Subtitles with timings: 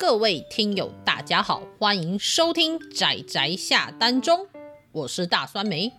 [0.00, 4.46] 各位听友，大家好，欢迎收听宅宅下单中，
[4.92, 5.92] 我是大酸梅，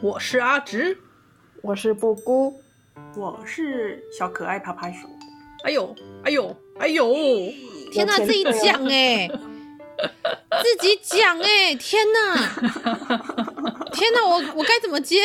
[0.00, 0.96] 我是阿直，
[1.60, 2.62] 我是布姑，
[3.16, 5.10] 我是小可爱趴趴熊。
[5.64, 5.92] 哎呦，
[6.22, 7.12] 哎呦，哎呦！
[7.90, 9.26] 天哪，自己讲哎，
[10.62, 12.36] 自己讲哎，天哪，
[13.92, 15.24] 天哪，我我该怎么接？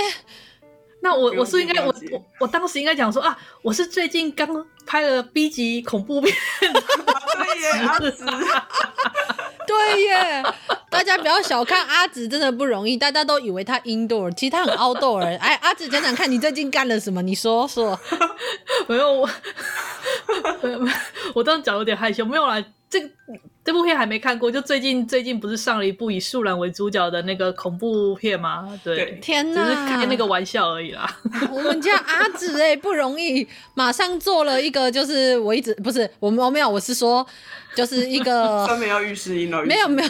[1.05, 7.71] 那我我是应该我我我当时应该讲说啊，我是最近刚拍了 B 级恐怖片， 对耶，
[9.67, 10.43] 对耶，
[10.89, 15.23] 大家不要小看阿紫，真的不容易，大家都以为他 indoor，其实他很 outdoor。
[15.37, 17.21] 哎，阿紫讲讲看你最近干了什么？
[17.21, 17.99] 你说说。
[18.89, 19.29] 没有我，
[21.35, 22.63] 我当时讲有点害羞，没有啦。
[22.89, 23.01] 这
[23.63, 28.79] 这部片还没看过，就最近最近不是上了一部以树懒为主角的那个恐怖片吗？
[28.83, 31.09] 对，天哪，只是开那个玩笑而已啦。
[31.51, 37.25] 我们家阿紫哎，不容易，马上做了一个，就是我一直不是我们没有，我是说
[37.75, 40.09] 就是一个 专门要浴室音了，没有没有。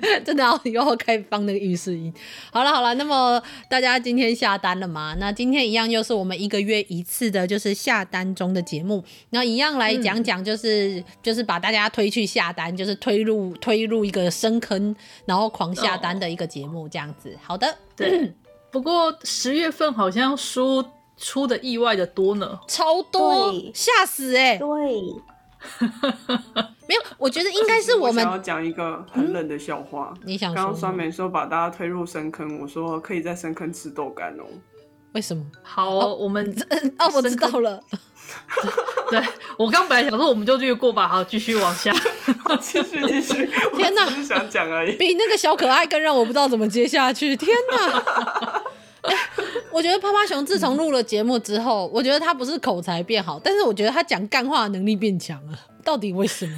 [0.24, 2.12] 真的要 以后开放那个浴室音。
[2.50, 5.14] 好了好了，那么大家今天下单了吗？
[5.18, 9.02] 那今天一样又是我们一个月一次的，就是下单中的节目。
[9.30, 17.36] 那一样来讲讲，就是、嗯、就是把大家推去下单，就是推入推入一个深坑，然后狂下单的一个节目，这样子。
[17.42, 18.32] 好的，对。
[18.70, 20.82] 不过十月份好像书
[21.18, 24.58] 出的意外的多呢，超多，吓死哎、欸。
[24.58, 24.66] 对。
[26.92, 30.12] 没有，我觉得应该是我们我想要讲一个很冷的笑话。
[30.16, 34.44] 嗯、你想刚刚酸梅说把大家推入深坑，我说可以在深坑吃豆干哦。
[35.12, 35.44] 为什么？
[35.62, 36.54] 好、哦，我们
[36.98, 37.80] 哦，我知道了。
[39.10, 39.22] 对，
[39.58, 41.92] 我刚本来想说我们就略过吧，好，继续往下，
[42.60, 43.50] 继续继续。
[43.76, 44.96] 天哪，是想讲而已。
[44.96, 47.36] 比那个小可爱更让我不知道怎么接下去。
[47.36, 48.62] 天哪！
[49.02, 49.16] 欸、
[49.72, 55.58] 我觉得趴趴熊自从录了节目之后，我觉得他不是口才变好，但是我觉得他讲干话的能力变强了。
[55.84, 56.56] 到底为什么？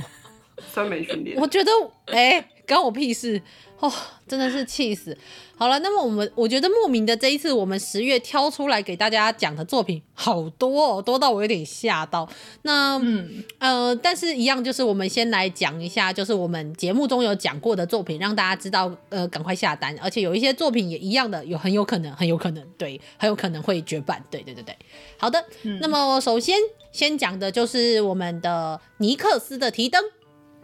[0.58, 1.38] 酸梅训练。
[1.40, 1.70] 我觉得，
[2.06, 3.40] 哎、欸，关我屁事
[3.80, 3.92] 哦！
[4.26, 5.16] 真的是气死。
[5.56, 12.28] 好了，那么我们我觉得莫名的这一次，我们十月挑出来给大家讲的作品好多哦，多到我有点吓到。
[12.62, 19.96] 那嗯呃，但是一样就是我们先来讲一下，就是我们节目中有讲过的作品，让大家知道呃赶快下单。
[20.00, 24.24] 而且有一些作品也一样的，有很有可能，很有可能，对，很有可能会绝版。
[24.30, 24.76] 对对对对，
[25.18, 25.44] 好的。
[25.62, 26.58] 嗯、那么首先
[26.90, 30.02] 先讲的就是我们的尼克斯的提灯，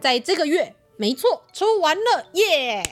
[0.01, 2.83] 在这个月没错出完了耶。
[2.83, 2.91] Yeah!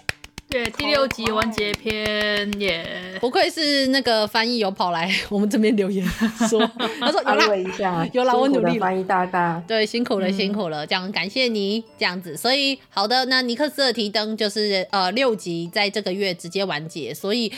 [0.51, 6.03] 对，第六集完结篇耶！Yeah、不愧是那个翻译有跑来我们这边留言
[6.49, 6.59] 说，
[6.99, 8.79] 他说有啦，一下有啦，我努力。
[8.79, 12.35] 翻译大大，对，辛苦了，辛苦了，这样感谢你这样子。
[12.35, 17.53] 所以好的，那尼克斯的提灯就是呃六集在这个月直接完结，所以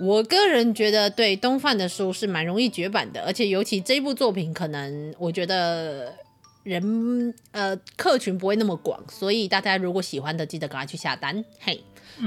[0.00, 6.14] 我个人觉得对东贩的书是蛮容易绝版的，而且尤其这部作品可能我觉得
[6.66, 11.80] 人呃客群不会那么广，所以大家如果喜欢的，记得赶快去下单，嘿。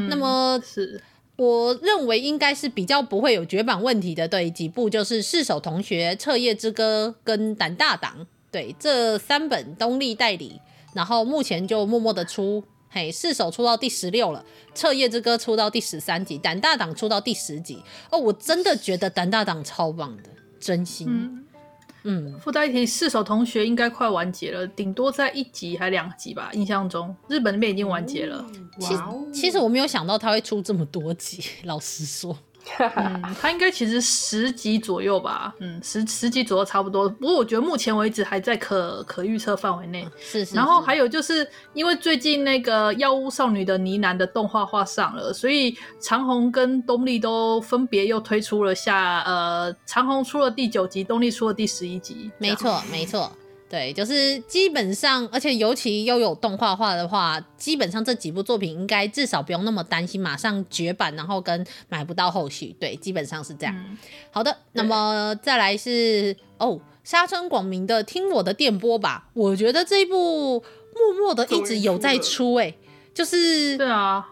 [0.07, 1.03] 那么是，
[1.35, 4.25] 我认为应该是比较不会有绝版问题的。
[4.25, 10.61] 对，几部就是《四手同学》《彻夜之歌》跟《胆大党》，对，这三本东立代理，
[10.93, 14.45] 然后目前就默默的出，嘿，《四手》出到第十六了，
[14.79, 17.83] 《彻夜之歌》出到第十三集，《胆大党》出到第十集。
[18.09, 20.29] 哦，我真的觉得《胆大党》超棒的，
[20.61, 21.07] 真心。
[21.09, 21.38] 嗯
[22.03, 26.49] 嗯，附带一提，四手同学应该快完结了，顶多在一集还两集吧。
[26.53, 28.45] 印象中，日本那边已经完结了。
[28.79, 29.01] 其实，
[29.33, 32.37] 其实我没有想到他会出这么多集， 老实说。
[32.95, 37.09] 嗯， 他应该其实十集左右吧，嗯，十十集左右差不多。
[37.09, 40.07] 不过我觉得目前为止还在可可预测范围内。
[40.17, 40.55] 是，是是。
[40.55, 52.31] 然后还有就是因为最近那个药物少女的呢喃的动画画上了，所以长虹跟东立都分别又推出了下呃，长虹出了第九集，东立出了第十一集。
[52.37, 53.31] 没错，没错。
[53.69, 62.75] 对，就是基本上，而且尤其又有动画化的话，基本上这几部作品应该至少不用那么担心马上绝版，然后跟买不到后续。
[62.79, 63.75] 对，基本上是这样。
[63.77, 63.97] 嗯、
[64.31, 70.63] 好的，那么再来是哦，沙村广明的《听我的电波》吧，我觉得这一部
[70.95, 72.73] 默默的一直有在出，哎，
[73.13, 74.27] 就是对啊。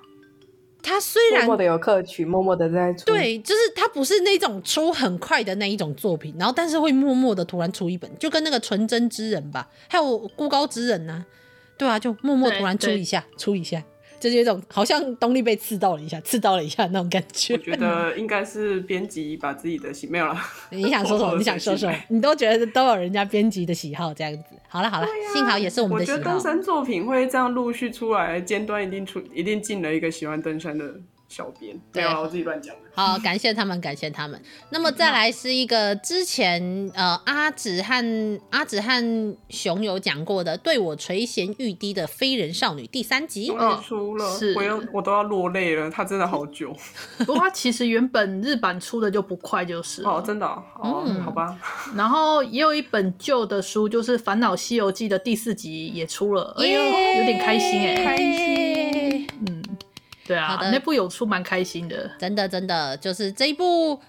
[0.81, 11.25] 他虽然默默的有客曲，默默的在出，对，就是他不是那种出很快的那一种作品，然后但是会默默的突然出一本，就跟那个纯真之人吧，还有孤高之人呢、啊，
[11.77, 13.83] 对啊，就默默突然出一下，出一下。
[14.19, 17.53] 就是有一种好像东立被刺到了一下，刺到了一下那种感觉。
[17.53, 20.37] 我觉得应该是编辑把自己的喜没有了。
[20.71, 21.35] 你想说什么？
[21.39, 21.95] 你想说什么？
[22.09, 24.55] 你都觉得都有人家编辑的喜好这样子。
[24.67, 26.17] 好了好了，啊、幸好也是我们的喜好。
[26.17, 30.93] 我觉得登山作品会这样陆续出来，尖端一定出一定进了一个喜欢登山的
[31.27, 32.81] 小编，对没有啊，我自己乱讲的。
[32.95, 34.41] 好，感谢他们，感谢他们。
[34.71, 43.47] 那么再来是一个之前呃阿紫和阿紫和熊有讲过的，对我垂涎欲滴的非人少女第三集。
[43.47, 46.75] 终于出了，是我要我都要落泪了，它真的好久。
[47.19, 51.55] 不过它其实原本日版出的就不快，就是哦，真的哦，哦嗯好吧。
[51.95, 59.27] 然后也有一本旧的书，就是《烦恼西游记》的第四集也出了，哎呦，有点开心哎、开心。
[59.47, 59.63] 嗯，
[60.27, 62.11] 对啊，那部有出蛮开心的。
[62.19, 63.99] 真的真的就是这一部，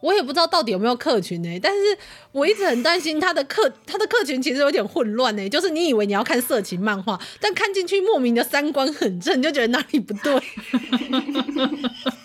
[0.00, 1.96] 我也不知道到底有没有客群呢、但是
[2.32, 5.48] 我一直很担心他的客 他的客群其实有点混乱呢。
[5.48, 10.42] 就是你以为你要看色情漫画，但看进去莫名的三观很正，你就觉得哪里不对。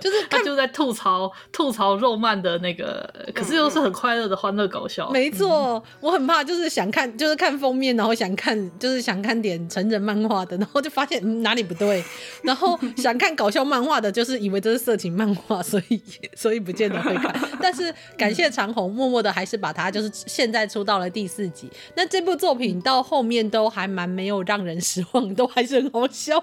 [0.00, 5.10] 就是他就在吐槽吐槽肉漫的那个，可是又是很快乐的欢乐搞笑。
[5.10, 12.02] 没错，我很怕就是想看，就是看封面，然后想看，就是想看点成人漫画的，然后就发现、嗯、哪里不对，
[12.42, 16.02] 然后想看搞笑漫画的，就是以为这是色情漫画，所以
[16.34, 17.34] 所以不见得会看。
[17.60, 21.70] 但是感谢长虹，默默的还是把它就是现在出到了第四集。
[21.94, 26.42] 那这部作品到后面都还蛮没有让人失望，都还是很好笑。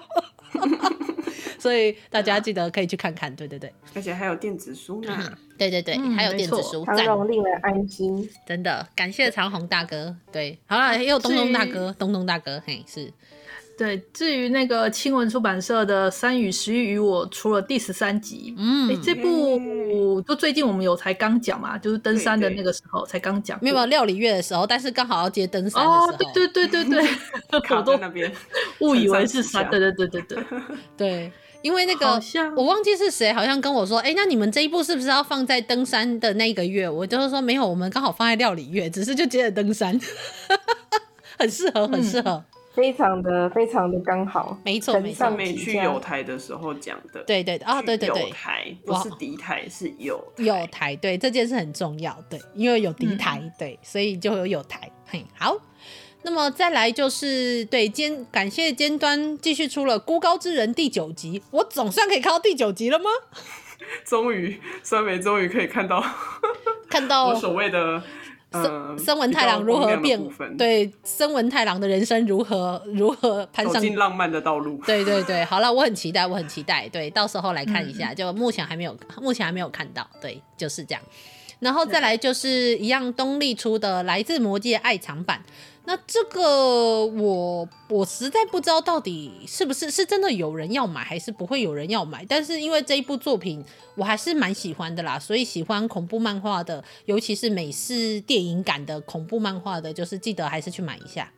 [1.58, 5.32] 所以大家记得可以去看看，对对对，而且还有电子书呢。
[5.58, 8.28] 对对对，嗯还有电子书，长赞荣令人安心。
[8.46, 10.14] 真的感谢长虹大哥。
[10.30, 13.12] 对，好了，也有东东大哥，东东大哥，嘿，是。
[13.78, 27.06] 对，至于那个青文出版社的《山与食欲与我》出了第十三集，嗯哎，这部就最近我们有才刚讲嘛，就是登山的那个时候才刚讲过，没有没有料理月的时候，但是刚好要接登山的时候，哦，对对对对
[27.50, 28.32] 对，卡在那边，
[28.80, 30.38] 误以为是山，对对对对对，
[30.98, 31.32] 对，
[31.62, 36.90] 因为那个像我忘记是谁，好像跟我说，哎、那你们这一部是不是要放在登山的那个月？
[36.90, 39.96] 我就是说没有，我们刚好放在料理月，只是就接着登山，
[41.38, 42.42] 很适合，很适合，
[42.78, 47.20] 非常的非常的刚好，没错没错没去有台的时候讲的。
[47.24, 55.56] 对对对啊，对对有对，台不是敌台，是有台有台，对这件事很重要，对，因为有敌台，对，所以就有有台，嘿，好。
[56.22, 63.10] 那么再来就是对尖感谢尖端继续出了《孤高之人》第九集，我总算可以看到第九集了吗？
[64.06, 66.04] 终于酸梅终于可以看到
[66.88, 68.02] 看到我所谓的呃
[68.52, 70.18] 森森文太郎如何变
[70.56, 74.80] 对森文太郎的人生如何 如何攀上进浪漫的道路。
[74.86, 81.02] 对对对，好了，我很期待，我很期待，对，到时候来看一嗯下，就目前还没有，目前还没有看到，对，就是这样。
[81.60, 85.42] 然后再来就是一样东立出的《来自魔界爱藏版》，
[85.88, 92.26] 那这个我我实在不知道到底是不是是真的有人要买，还是不会有人要买。
[92.28, 93.64] 但是因为这一部作品
[93.94, 101.32] 我还是蛮喜欢的啦，所以喜欢恐怖漫画的，尤其是美式电影感的恐怖漫画的，就是记得还是去买一下。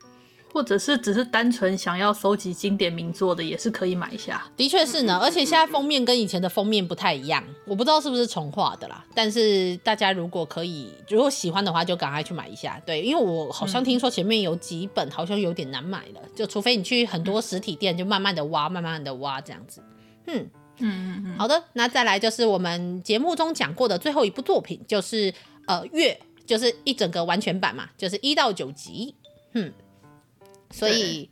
[0.53, 4.47] 或者是只是单纯想要收集经典名作的，也是可以买一下。
[4.57, 9.05] 的确是呢，而且现在封面跟以前的封面不太一样，我不知道是不是重画的啦。
[9.15, 12.81] 但是大家如果可以，如果喜欢的话，就赶快去买一下。
[12.85, 19.83] 对，因为我好像听说前面有几本好像有点难买了，就除非你去很多实体店，就慢慢的挖，慢慢的挖这样子。
[20.27, 20.49] 嗯
[20.79, 25.33] 嗯嗯嗯，好的，那再来就是我们节目中讲过的最后一部作品，就是
[25.67, 29.15] 呃月，就是一整个完全版嘛，就是一到九集。
[29.53, 29.73] 嗯，
[30.71, 31.29] 所以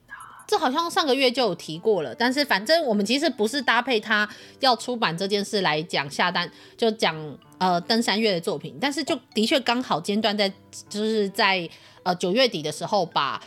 [0.47, 4.29] 这好像上个月就有提过了，但是反正我们其实不是搭配他
[4.61, 7.17] 要出版这件事来讲下单，就讲
[7.59, 10.49] 呃登山月的作品，但是就的确刚好间断在
[10.89, 11.69] 就是在
[12.03, 13.41] 呃九月底的时候把。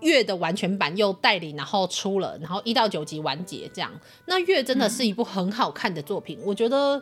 [0.00, 3.90] 月的完全版又代理，然后出了，然后一到九集完结这样。
[4.26, 7.00] 那月真的是一部很好看的作品，我觉得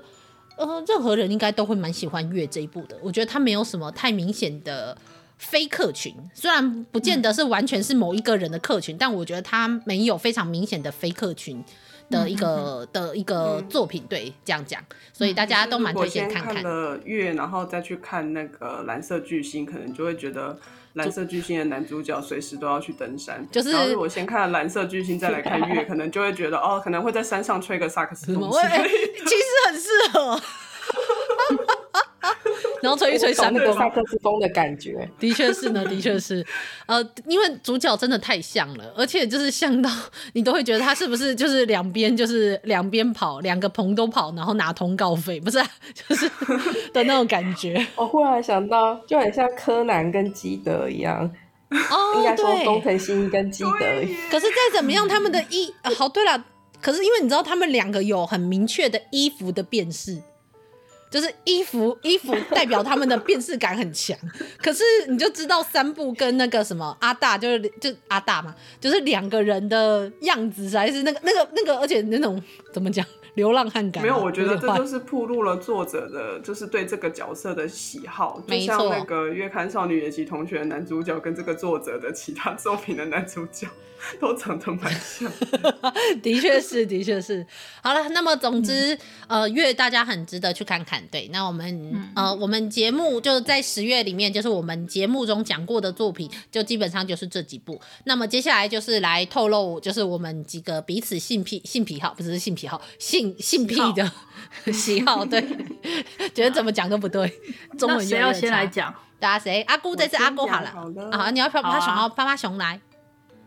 [0.56, 2.96] 呃任何人应该都会蛮喜欢月这一部的。
[3.02, 4.96] 我觉得它没有什么太明显的
[5.42, 11.62] 非客群，虽然不见得是完全是某一个人的客群，但我觉得他没有非常明显的非客群
[12.08, 14.04] 的一个、的一个作品。
[14.08, 14.82] 对，这样讲，
[15.12, 16.54] 所以大家都蛮推荐看看。
[16.54, 20.58] 看了月，然后再去看那个蓝色巨星，可能就会觉得。
[20.94, 28.50] 蓝色巨星的男主角随时都要去登山，就是然后如果先看了蓝色巨星再来看月， 可能就会觉得哦，可能会在山上吹个萨克斯风。
[28.50, 30.38] 欸、其实很适合。
[32.82, 36.44] 然后吹一吹山那个萨克斯风的感觉，的确是呢，的确是，
[36.86, 39.88] 呃，因为主角真的太像了，而且就是像到
[40.32, 45.70] 你都会觉得他是不是就是两边就是两边跑，两个棚都跑，然后拿通告费，不是、啊，
[46.08, 46.28] 就是
[46.92, 47.86] 的那种感觉。
[47.94, 51.30] 我忽然想到，就很像柯南跟基德一样，
[51.70, 53.70] 哦，应该说工藤新一跟基德。
[54.28, 56.44] 可是再怎么样，他们的衣、呃、好对了，
[56.80, 60.20] 可是因为你知道他们两个有很明确的衣服的辨识。
[61.12, 64.16] 就是衣服，衣服代表他们的辨识感很强。
[64.62, 72.42] 可是你就知道三部跟那个什么阿大，就是就阿大嘛，就是两个人的样子，还是那个那个那个，而且那种
[72.73, 74.02] 怎么讲，流浪汉感。
[74.02, 78.40] 没有，我觉得这就就是铺露了作者的，就是对这个角色的喜好。
[78.40, 83.66] 就没错像那个月刊少女野崎同学的男主角，跟这个作者的其他作品的男主角
[84.20, 85.30] 都长得蛮像。
[86.22, 87.46] 的确是，的确是。
[87.80, 88.94] 好了，那么总之，
[89.28, 91.02] 嗯、呃，月大家很值得去看看。
[91.08, 97.80] 对，那我们、嗯、呃，我们节目就在十月里面，就是我们节目中讲过的作品，就基本上就是这几部。
[98.04, 104.10] 那么接下来就是来透露，就是我们几个彼此性癖、性癖好，不是性癖好，性性癖的
[104.72, 105.24] 喜好。
[105.24, 105.40] 对，
[106.34, 107.32] 觉得怎么讲都不对。
[107.78, 108.94] 中文谁要先来讲？
[109.20, 109.62] 大家谁？
[109.62, 110.70] 阿姑，这次阿姑好了。
[111.12, 112.80] 啊，你要飘飘熊，爸爸熊来。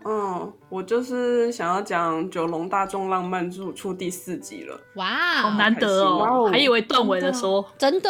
[0.08, 4.79] 嗯，我就是想要讲《九龙大众浪漫》出出第四集了。
[4.98, 8.10] 哇，好难得哦，还以为断尾的说，真的，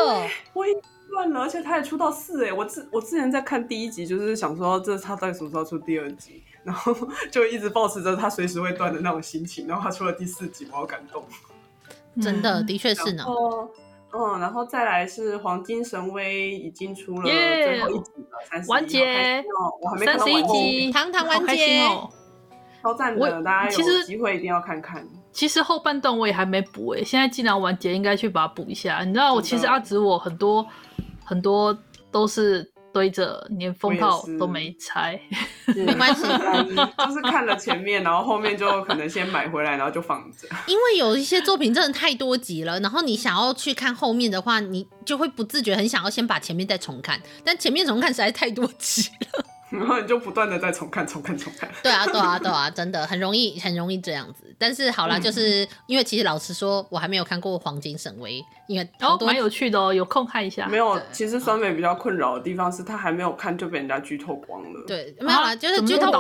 [0.54, 0.74] 我也
[1.10, 6.94] 断了，而且他也出到四哎，我之我之前在看第一集，就是想说这他到底什么时候出第二集，然后
[7.32, 11.24] 就一直保持着他随时会断的那种心情，然后他出了第四集，我好感动。
[12.22, 13.24] 真的，的确是呢。
[14.18, 22.10] 嗯，然后再来是《黄金神威》已经出了最后一集了，三十一，完结哦，我还没看到完结，堂堂完结哦，
[22.82, 25.06] 超赞的，大家有机会一定要看看。
[25.34, 29.04] 其实后半段我也还没补诶，现在既然完结，应该去把它补一下。
[29.04, 30.66] 你知道，我其实阿紫我很多
[31.26, 31.78] 很多
[32.12, 32.72] 都是。
[32.96, 35.20] 堆着连封套都没拆，
[35.76, 40.48] 没关系，就是看了前面，然后后面就可能先买回来，然后就放着。
[40.66, 49.46] 因为有一些作品真的太多集了，然后你想要去看后面的话，你就会不自觉很想要先把前面再重看，但前面重看实在太多集了。
[49.70, 51.70] 然后你就不断的在重看、重看、重看。
[51.82, 54.44] 对啊，对啊，对啊，真的很容易，很容易这样子。
[54.58, 60.68] 但是好啦，就是因为其实老实说，我还没有看过《黄金神威》，因为哦，蛮有趣的哦，有空看一下。
[60.68, 64.84] 没有，其实酸梅比较困扰的地方是他还没有看就被人家剧透光了。
[64.88, 66.12] 对，没有啦，就是剧透，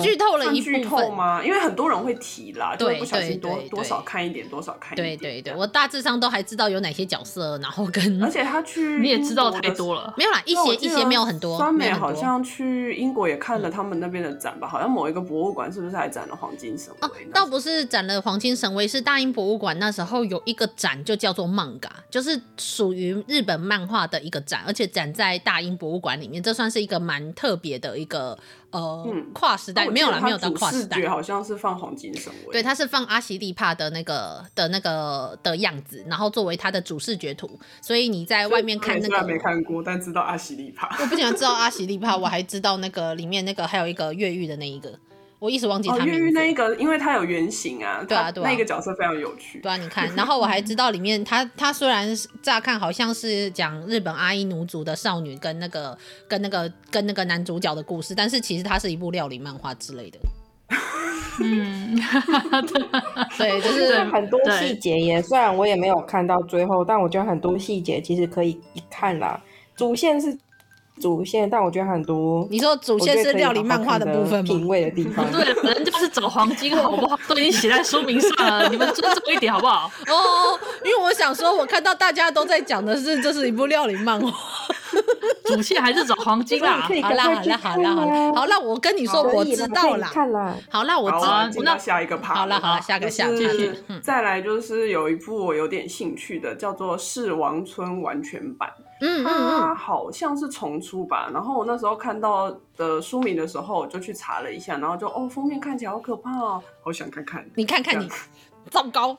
[0.00, 1.42] 剧透了一部分吗？
[1.42, 5.16] 因为很多人会提啦，就会不小心多多少看一点，多少看一点。
[5.16, 11.56] 对对对，我大致上都还知道有哪些角色，然后跟而且他去你也知道太多了，没有啦，一些一些没有很多。
[11.58, 13.70] 酸梅好像去英国也看了。
[13.70, 17.06] 他们那边的展吧，好像某一个博物馆是不是还展了黄金神威？
[17.06, 28.38] 哦，倒不是展了黄金神威，是大英博物馆那时候有一个展，就叫做 Manga，就是属于日本漫画的一个展，而且展在大英博物馆里面，这算是一个蛮特别的一个。
[28.70, 40.96] 呃，嗯、跨时代没有啦，没有到跨时代，好像是放黄金神威，对，它是放阿西利帕的那个的那个的样子，然后作为它的主视觉图，所以你在外面看那个，虽然没看过，但知道阿西利帕。
[41.00, 44.98] 我不仅知道阿西利帕， 我还知道那个里面那个还有一个越狱的那一个。
[45.40, 46.10] 我一时忘记他名字。
[46.10, 49.58] 越狱那一个，因为他有原型啊，对啊，对啊，那个角色非常有趣。
[49.60, 52.06] 对啊，你看，然后我还知道里面他他虽然
[52.42, 55.96] 乍看好像是讲日本阿伊努族的少女跟那个
[56.28, 60.18] 跟那个跟那个男主角的故事，但是其实它是一部料理漫画之类的。
[61.42, 61.96] 嗯，
[63.38, 69.42] 对，就是很多细节也，虽然我也没有看到最后，但我觉得很多细节其实可以一看啦。
[69.74, 70.36] 主线是。
[71.00, 72.46] 主线，但我觉得很多。
[72.50, 74.42] 你说主线是料理漫画的部分吗？
[74.44, 75.24] 品味的地方。
[75.32, 77.18] 对，人就是找黄金，好不好？
[77.26, 79.90] 都已经写在说明上了， 你们尊重一点好不好？
[80.06, 84.30] 哦，因为我想说，我看到大家都在讲的是这是一部料理漫画，
[85.44, 86.86] 主线还是找黄金啊？
[87.02, 90.10] 好啦，好啦，好啦，好啦，好啦，我跟你说，我知道啦。
[90.70, 91.48] 好，那我知道。
[91.62, 92.34] 那下一个趴。
[92.34, 93.40] 好了，好了，下个下个。
[94.02, 98.68] 再来就是有一部我有点兴趣的，叫做《噬王村完全版》。
[99.00, 101.30] 嗯，它好像是重出吧。
[101.32, 107.48] 然后我那时候看到的书名的时候，我就去查了一下，然后就哦，封面看起来好可怕哦，好想看看。
[107.54, 108.08] 你看看你，
[108.70, 109.16] 糟糕。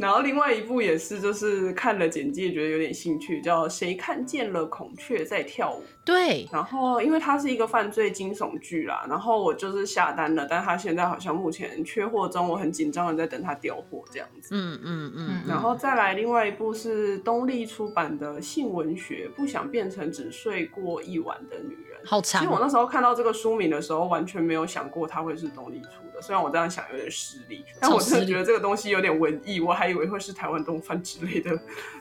[0.00, 5.80] 然后另外一部也是，就是看了简介觉得有点兴趣，叫《谁看见了孔雀在跳舞》。
[6.02, 6.48] 对。
[6.50, 14.48] 然后因为它是一个犯罪惊悚剧啦，然后我就是下单了，但它现在好像目前缺货中，我很紧张的在等它调货这样子。
[14.52, 15.42] 嗯嗯嗯。
[15.46, 22.00] 然后再来另外一部是东立出版的性文学，不想变成只睡过一晚的女人。
[22.06, 22.40] 好长。
[22.40, 25.88] 其实我那时候看到这个书名的时候，完全没有想过它会是东立出
[26.20, 29.90] 的，虽然我这样想有点失礼，但我真的觉得这个东西有点文艺，我还。
[29.90, 31.50] 以为会是台湾东贩之类的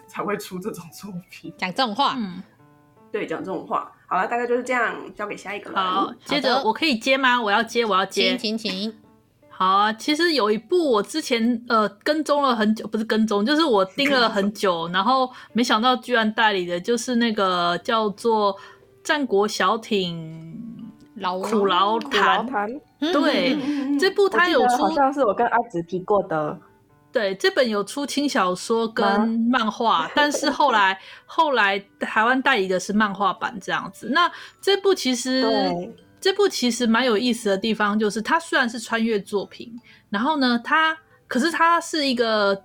[0.05, 2.39] 才会出这种作品，讲这种话，嗯，
[3.11, 3.91] 对，讲这种话。
[4.05, 5.81] 好了，大概就是这样，交给下一个了。
[5.81, 7.41] 好，接着我可以接吗？
[7.41, 8.95] 我要接，我要接，请请。
[9.49, 18.53] 好啊，其实有一部我之前呃跟踪了很久，不是跟踪，就是我盯了很久，然后没想到居然代理的，就是那个叫做
[19.03, 20.68] 《战国小艇
[21.19, 22.47] 苦劳谈》。
[22.99, 23.57] 对，
[23.97, 26.57] 这部它有出，好像是我跟阿紫提过的。
[27.11, 29.05] 对，这本有出轻小说跟
[29.51, 34.09] 漫画，吗 但是后来后来台湾代理的是漫画版这样子。
[34.11, 39.73] 那这部其实对这部其实蛮有意思的地方，就是它虽然是穿越作品，
[40.09, 40.95] 然后呢，它
[41.27, 42.61] 可是它是一个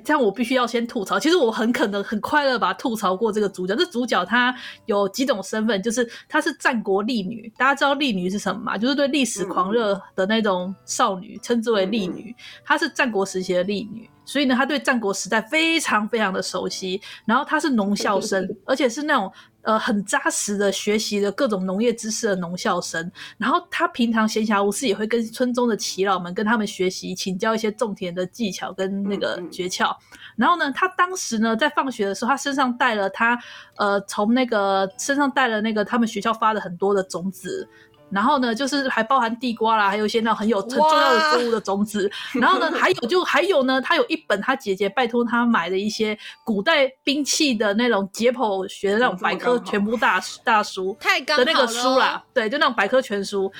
[0.00, 1.20] 这样我必须要先吐槽。
[1.20, 3.76] 其实我很可能很快乐把吐槽过这个主角。
[3.76, 4.52] 这主角她
[4.86, 7.52] 有几种身份，就是她是战国丽女。
[7.56, 8.76] 大家知道丽女是什么吗？
[8.76, 12.34] 就是对历史狂热的那种少女，称之为丽女。
[12.64, 17.00] 她是战国时期的丽女，所以呢，她对战国时代非常非常的熟悉。
[17.24, 19.32] 然后她是农校生， 而且是那种。
[19.62, 29.94] 呃，很扎实的学习了各种农业知识的农校生，然后他平常闲暇无事也会跟村中的耆老们跟他们学习，请教一些种田的技巧跟那个诀窍。
[30.36, 33.38] 然后呢，他当时呢在放学的时候，他身上带了他
[33.76, 37.68] 呃从那个身上带了那个他们学校发的很多的种子。
[38.10, 42.10] 然后呢，就是还包含地瓜啦，还有一些那种很有很重要的作物的种子。
[42.32, 53.52] 然后呢，还有就还有呢，他有一本他姐姐拜托他买的一些古代兵器的那种解剖学的那种百科全部大大书，太刚的那个书啦，对，就那种百科全书。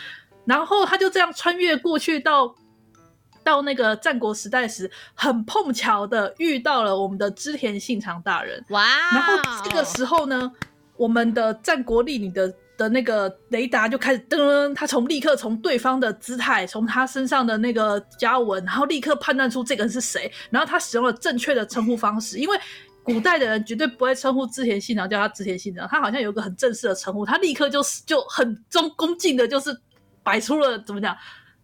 [0.46, 2.54] 然后他就这样穿越过去到
[3.44, 8.64] 到那个战国时代时，很碰巧的遇到了我们的织田信长大人。
[8.70, 8.82] 哇！
[9.12, 10.50] 然后这个时候呢，
[10.96, 12.50] 我们的战国历女的。
[12.78, 22.56] 的那个雷达就开始噔噔，他从立刻从对方的姿态，从他身上的那个家纹，然后立刻判断出这个人是谁，然后他使用了正确的称呼方式，因为
[23.02, 29.76] 古代的人绝对不会称呼织田信长叫他织田信长，他好像有个很正式的称呼，他立刻就是就很中恭敬的，就是
[30.22, 31.16] 摆出了怎么讲，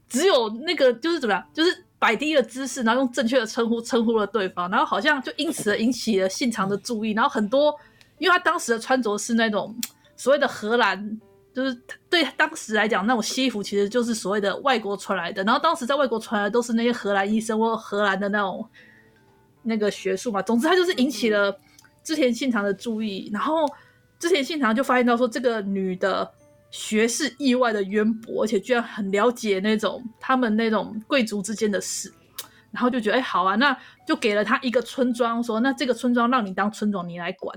[0.08, 7.72] 只有那个就是怎么样，就是摆低了姿势，然后用正确的称呼称呼了对方，然后好像就因此引起了信长的注意，然后很多，
[8.18, 9.72] 因为他当时的穿着是那种。
[10.16, 11.20] 所谓的荷兰，
[11.52, 11.74] 就是
[12.08, 15.42] 对当时来讲，那种西服其实就是所谓的外国传来的。
[15.44, 18.68] 然后当时在外国传来的都是那些荷兰医生或荷兰的那种
[19.62, 20.40] 那个学术嘛。
[20.42, 21.56] 总之，他就是引起了
[22.02, 23.28] 织田信长的注意。
[23.32, 23.66] 然后
[24.18, 26.30] 织田信长就发现到说，这个女的
[26.70, 32.12] 学识意外的渊博，而且居然很了解那种他们那种贵族之间的事。
[32.70, 37.56] 然后就觉得，哎，好啊，那就给了他一个村庄，说那这个村庄让你当村长，你来管。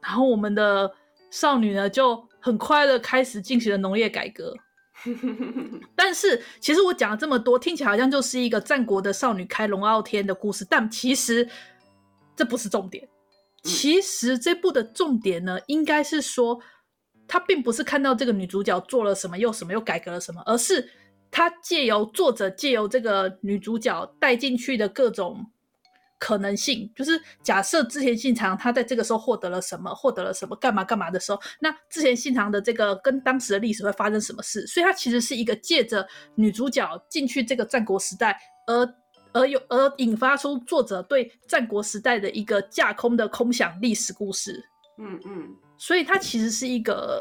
[0.00, 0.92] 然后我们的。
[1.32, 4.54] 少女呢就很快的开始进行了农业改革，
[5.96, 11.48] 但是其实我讲了这么多，听起来好像就是一个战国的少女开龙傲天的故事，但其实
[12.36, 13.08] 这不是重点。
[13.62, 16.60] 其实这部的重点呢，应该是说，
[17.26, 20.90] 他并不是看到这个女主角做了什么又什么又改革了什么，而是
[21.30, 25.46] 他借由作者借由这个女主角带进去的各种。
[26.22, 34.64] 可能性就是假设之前信长他在这个时候获得了什么，获得了什么，干嘛干嘛的时候，那之前信长的这个跟当时的历史会发生什么事？
[34.68, 36.06] 所以它其实是一个借着
[36.36, 38.94] 女主角进去这个战国时代而，而
[39.32, 44.64] 而有而引发出作者对战国时代的一个架空的空想历史故事。
[44.98, 47.20] 嗯嗯，所以它其实是一个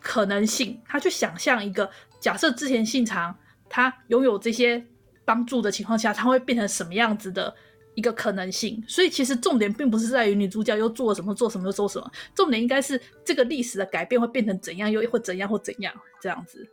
[0.00, 1.90] 可能性，他去想象一个
[2.20, 3.34] 假设之前信长
[3.70, 4.84] 他拥有这些
[5.24, 7.56] 帮助的情况下，他会变成什么样子的？
[7.94, 16.66] 一个可能性，所以其实重点并不是在于女主角又做了什么，做什么又做什么，重点应该是这个历史的改变会变成怎样，又会怎样或怎样这样子。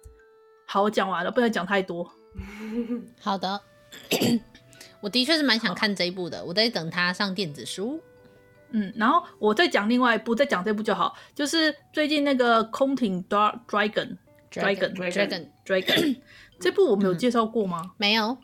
[0.65, 2.11] 好，我讲完了，不能讲太多。
[3.19, 3.59] 好的，
[5.01, 8.01] 我的确是蛮想看这一部的，我在等它上电子书。
[8.71, 14.17] 嗯，然后我再讲另外一部，再讲这部就好，就是最近那个空挺 Dragon
[14.51, 16.17] Dragon Dragon Dragon
[16.59, 17.93] 这部我没有介绍过吗？
[17.97, 18.37] 没有，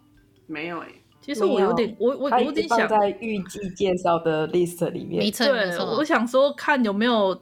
[0.48, 0.88] 没有哎。
[1.24, 5.24] 其实我有点，我我有点想在预计介绍的 list 里面。
[5.24, 5.86] 没错，对，没错。
[5.86, 7.42] 我想说看有没有，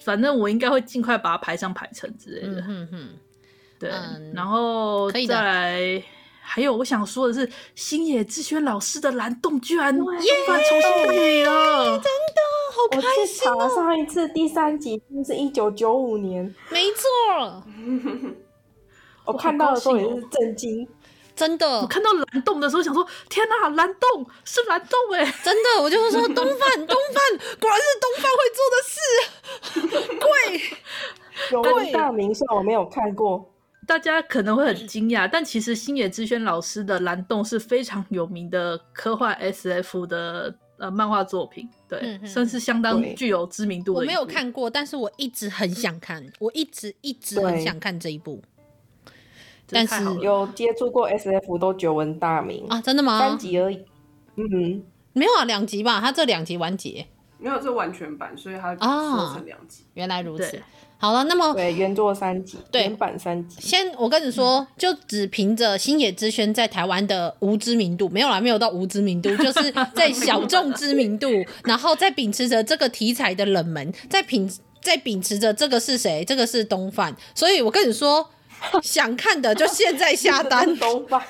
[0.00, 2.60] 反正我应该会尽快把它排上排程之类的。
[2.60, 3.08] 嗯哼哼。
[3.78, 6.02] 对，嗯、然后再来，
[6.40, 12.40] 还有我想说的是，星野志轩老师的蓝洞居然重新代理了，真的
[12.72, 13.56] 好开心哦！
[13.56, 17.62] 我去查上一次第三集是一九九五年，没错。
[19.26, 20.86] 我看到的时候也是震惊。
[21.34, 25.24] 真的，我看到蓝洞的时候想说：天哪，蓝洞是蓝洞哎！
[25.42, 28.98] 真的，我就会说东贩，东贩 果然是东贩会做的事。
[30.20, 30.60] 贵，
[31.50, 33.50] 有闻大名，算我没有看过，
[33.86, 44.00] 大家可能会很惊讶，但其实星野之轩老师的蓝洞是非常有名的科幻 SF 的呃漫画作品，对，嗯、算是相当具有知名度的。
[44.00, 48.42] 我没有看过，但是我一直很想看，我一直一直很想看这一部。
[49.72, 52.66] 但是有接触过 SF 都久闻大名。
[52.68, 53.18] 啊，真的吗？
[53.18, 53.78] 三集而已，
[54.36, 54.82] 嗯，
[55.12, 57.06] 没有啊，两集吧，他这两集完结，
[57.38, 59.84] 没有这完全版，所以它做成两集。
[59.94, 60.62] 原来如此，
[60.98, 62.82] 好了，那么对原作三集，对。
[62.82, 63.56] 原版三集。
[63.60, 71.28] 先我跟你说，就只凭着星野之轩在台湾的无知名度，没有啦，没有到无知名度， 就是在小众知名度，
[71.64, 74.48] 然后再秉持着这个题材的冷门，在秉
[74.80, 78.28] 再秉持着这个是谁，这个是东贩，所以我跟你说。
[78.82, 80.66] 想看的就现在下单。
[80.78, 81.20] 东贩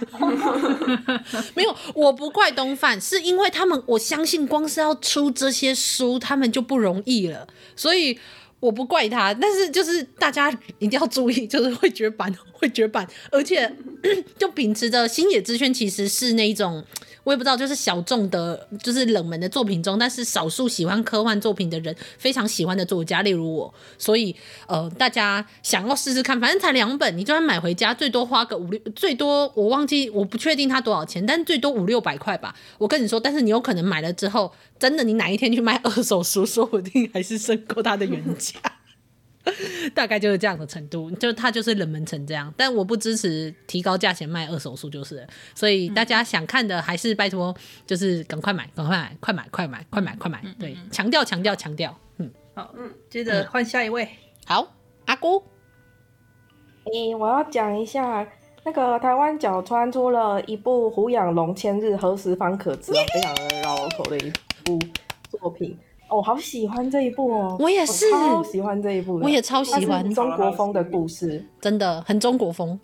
[1.55, 8.19] 没有，我不怪东贩，是因为他们，我相信光是要出这些书，他们就不容易了，所以
[8.61, 9.35] 我不怪他。
[9.35, 13.71] 但是就是大家一定要注意，就是会绝版，会绝版，而且
[14.39, 16.85] 就秉持着星野之圈其实是那一种。
[17.25, 24.35] 我也不知道，就是小众的，就是冷门的作品中，但是少数喜欢科幻作品的人非常喜欢的作家，例如我，所以
[24.67, 32.55] 呃，大家想要试试看，反正才两本，你就算买回家，最多花个五六，最多我忘记，我不确定它多少钱，但最多五六百块吧。
[32.79, 38.59] 我跟你说，但是你有可能买了之后，真的你哪一天去卖二手书，说不定还是胜过它的原价。
[39.95, 47.55] 大概就是这样的程度，就它就是冷门成这样，但我不支持提高价钱卖二手书，就是，所以大家想看的还是拜托，
[47.87, 54.09] 就是赶快买，赶快买，快买，快买，快买，快买，对，强调，强调，强调，嗯，好，嗯，接着换下一位，
[54.47, 54.73] 好，
[55.07, 55.43] 阿姑，
[56.93, 58.27] 诶，我要讲一下，
[58.65, 64.33] 那个台湾角川出了一部《虎养龙千日何时方可知》，非常的绕口的一
[64.65, 64.79] 部
[65.29, 65.77] 作品。
[66.13, 67.57] 我、哦、好喜欢这一部哦！
[67.59, 72.79] 我也是，超喜欢这一部，我也超喜欢中国风的故事，真的很中国风。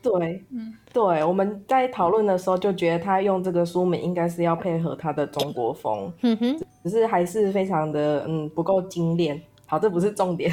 [0.00, 9.38] 对，嗯，对，我们在讨论的时候就觉得他用这个书名应该是要配合他的中国风，嗯哼，只是还是非常的嗯不够精炼。
[9.66, 10.50] 好，这不是重点，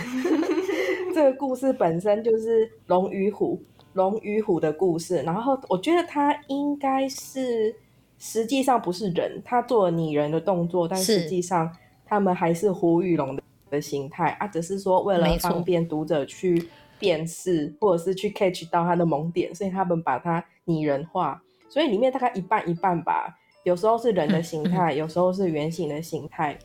[1.15, 3.57] 这个故事本身就是龙与虎，
[3.93, 5.23] 龙与虎的故事。
[5.23, 7.73] 然后我觉得他应该是。
[8.17, 11.71] 实际上不是人，他做了拟人的动作，但实际上
[12.05, 26.57] 他们还是虎与龙的的形态啊，只是说为了方便读者去辨识，或者是去 catch 到他的萌点，所以他们把它拟人化，所以里面大概一半一半吧，有时候是人的形态，有时候是圆形的形态。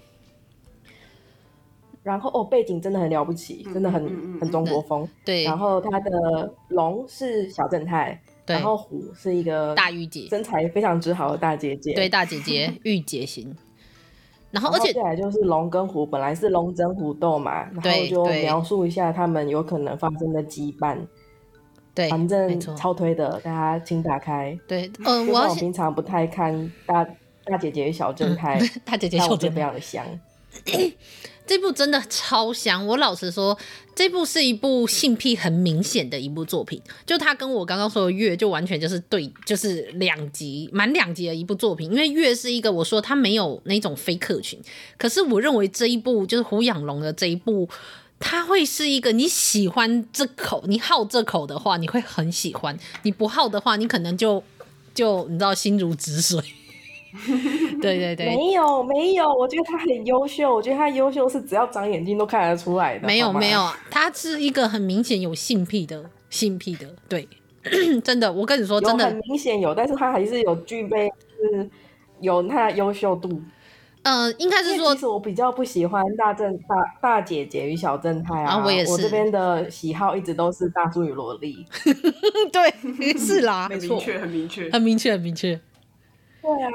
[2.02, 4.02] 然后哦，背景真的很了不起，真的很
[4.40, 5.08] 很中国风。
[5.24, 8.20] 对，然后他的龙是小正太。
[8.46, 13.54] 然后虎是一个大御姐，身材非常之好的大姐姐，对，大姐姐御姐型。
[14.50, 20.98] 然后而且来就是龙跟虎本来是龙争虎斗嘛，然后就描述一下他们有可能发生的羁绊。
[21.94, 24.58] 对，反正超推的，大家请打开。
[24.66, 27.02] 对，嗯，我我平常不太看大
[27.44, 30.04] 大姐姐与小正太，大姐姐小正太 非常的香。
[31.52, 33.58] 这部真的超香，我老实说，
[33.94, 41.90] 这部是一部性癖很明显的一部作品，就它跟我刚刚说的月就完全就是对，就是两极，满两极的一部作品。
[41.90, 44.58] 因为月是一个我说它没有那种非客群，
[44.96, 47.68] 可是我认为这一部就是胡养龙的这一部，
[48.18, 54.42] 它会是一个你喜欢这口，你好这口的话，你会很喜欢；你不好的话，你可能就
[54.94, 56.42] 就你知道心如止水。
[57.80, 63.06] 对对对，没有没有，我觉得他很优秀，我觉得他优秀是只要长眼睛都看得出来的。
[63.06, 67.28] 没有没有，他是一个很明显有性癖的性癖的，对，
[68.02, 71.68] 真的，我跟你说，真的很明显有，但是他还是有具备，是
[72.20, 73.42] 有他的优秀度。
[74.04, 81.64] 嗯、呃，应该是说，其实我比较不喜欢大正大大姐姐与小正太啊，啊我也是，我这边的喜好一直都是大叔与萝莉。
[82.52, 85.60] 对，是啦， 没错，很明确，很明确，很明确。
[86.42, 86.70] 对啊，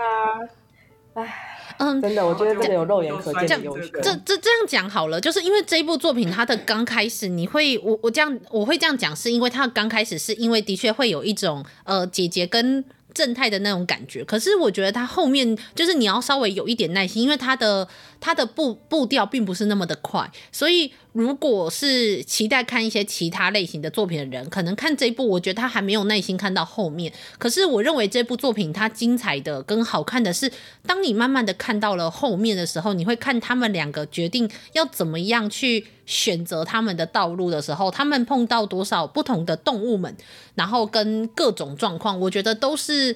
[1.13, 3.89] 哎，嗯，真的，我觉得这个有肉眼可见的优秀。
[4.01, 12.83] 这这这样讲好了，就是因为这一部作品它的刚开始，你会我我这样我会这样讲，是因为它刚开始是因为的确会有一种呃姐姐跟。
[13.13, 17.87] 正太的那种感觉，可是我觉得它后面就是你要稍微有一点耐心，因为它的
[18.19, 27.11] 它的步步调并不是那么的快，所以如果是期待看一些其他类型的作品的人，可能看这一部，我觉得他还没有耐心看到后面。
[27.39, 30.51] 可是我认为这部作品它精彩的跟好看的是，
[30.85, 35.87] 当你慢慢的看到了后面的时候，你会看他们两个决定要怎么样去。
[36.07, 40.15] 选择他们的道路的时候，他们碰到多少不同的动物们，
[40.55, 43.13] 然后跟各种状况，我觉得都是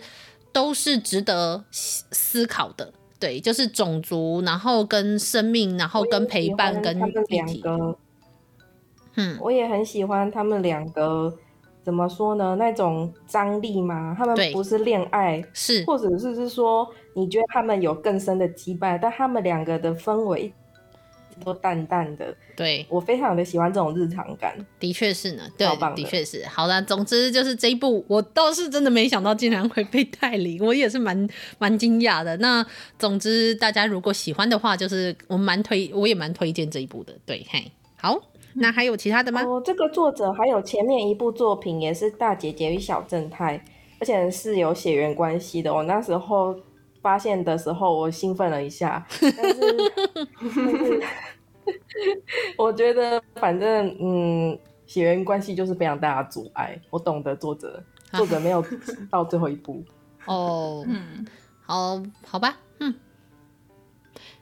[0.51, 2.91] 都是值得思考的。
[3.21, 7.95] 对，就是种族，然后跟生命，然后跟陪伴，跟他们两个。
[9.15, 11.31] 嗯，我也很喜欢他们两个，
[11.83, 12.55] 怎么说呢？
[12.57, 20.51] 那种张力嘛，他们不是恋爱，是，或者是是说，你觉得他们有更深的羁绊，但他们两个的氛围。
[21.41, 26.45] 都淡淡的，对，我非常的喜欢这种日常感，的确是呢，对，的确是。
[26.45, 31.27] 好的，总之就是这一部，我倒是真的没想到竟然会被代理，我也是蛮
[31.59, 32.37] 蛮惊讶的。
[32.37, 32.65] 那
[32.97, 37.13] 总之大家如果喜欢的话，就是我蛮推，我也蛮推荐这一部的。
[37.25, 38.19] 对，嘿，好，
[38.53, 39.43] 那还有其他的吗？
[39.43, 43.63] 哦，这个作者还有前面一部作品也是大姐姐与小正太，
[43.99, 45.73] 而且是有血缘关系的。
[45.73, 46.55] 我那时候
[47.01, 49.91] 发现的时候，我兴奋了一下，但是
[52.57, 56.79] 我觉得反正嗯，血缘关系就是非常大的阻碍。
[56.89, 58.63] 我懂得作者，作者没有
[59.09, 59.83] 到最后一步。
[60.25, 61.25] 哦，嗯，
[61.65, 62.93] 好，好吧，嗯。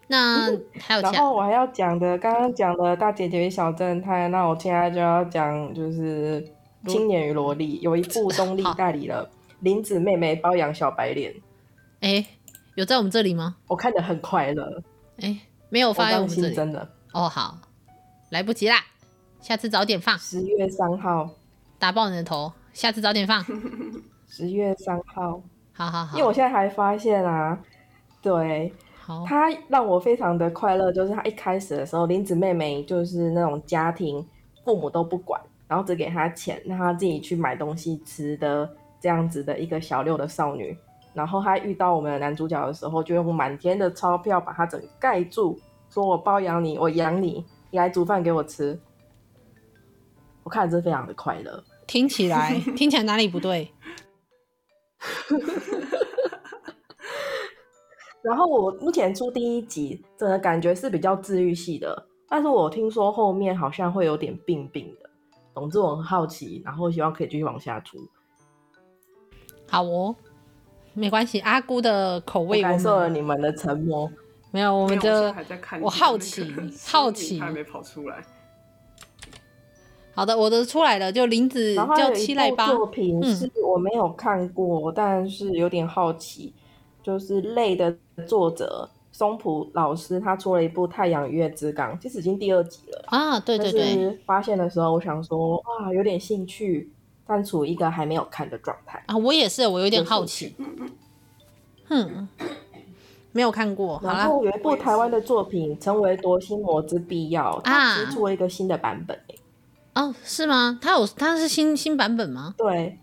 [0.07, 0.47] 那
[0.79, 6.43] 还有，然后我还要讲的，刚刚讲的大姐姐与小正太，那我现在就要讲，就是
[6.87, 9.29] 青年与萝莉有一部东立 代理了，
[9.59, 11.31] 林子妹妹包养小白脸。
[11.99, 12.25] 哎，
[12.73, 13.57] 有在我们这里吗？
[13.67, 14.81] 我看的很快乐。
[15.21, 15.37] 哎，
[15.69, 16.55] 没有发在我们这里。
[16.55, 16.89] 真的。
[17.13, 17.57] 哦，好，
[18.29, 18.77] 来不及啦，
[19.41, 20.17] 下次早点放。
[20.17, 21.29] 十月三号，
[21.77, 23.43] 打爆你的头，下次早点放。
[24.27, 25.41] 十月三号，
[25.73, 26.17] 好好好。
[26.17, 27.57] 因为我现在还发现啊，
[28.21, 28.73] 对。
[29.27, 34.23] 他让我非常的快乐，就是他一开始的时候，林子妹妹就是那种家庭
[34.63, 38.69] 父母都不管，然后只给他钱，让他自己去买东西吃的
[38.99, 40.77] 这样子的一个小六的少女。
[41.11, 48.79] 然后他遇到我们的男主角的时候，就用满天的钞票把他整个盖住，说我包养你，我养你，你来煮饭给我吃。
[50.43, 53.71] 我看着真非常的快乐，听起来 听起来哪里不对？
[58.21, 65.09] 然后我目前出第一集，整个感觉是比较治愈系的，但是我听说后面好像会有点病病的。
[65.53, 67.97] 总之我很好奇，然后希望可以继续往下出。
[69.67, 70.15] 好哦，
[70.93, 74.09] 没关系，阿姑的口味我感受了你们的沉默。
[74.51, 75.79] 没有，我们就还在看。
[75.81, 76.53] 我好奇，
[76.87, 78.23] 好奇还没跑出来。
[80.13, 82.67] 好的，我的出来了，就林子叫七濑八。
[82.67, 86.53] 作品是我没有看过，嗯、但是有点好奇。
[87.01, 93.39] 就是类的作者松浦老师，他出了一部《太阳与月之港》，其实已经第二集了啊。
[93.39, 96.91] 对对对，发现的时候，我想说啊，有点兴趣，
[97.25, 99.15] 但处于一个还没有看的状态啊。
[99.17, 100.53] 我也是，我有点好奇。
[101.87, 102.27] 嗯，
[103.31, 103.99] 没有看过。
[104.03, 109.19] 然后有一部台湾的作品《成为夺心魔之必要》，它其实出了一个新的版本。
[109.95, 110.79] 哦，是吗？
[110.81, 112.55] 它有，它是新新版本吗？
[112.57, 112.97] 对。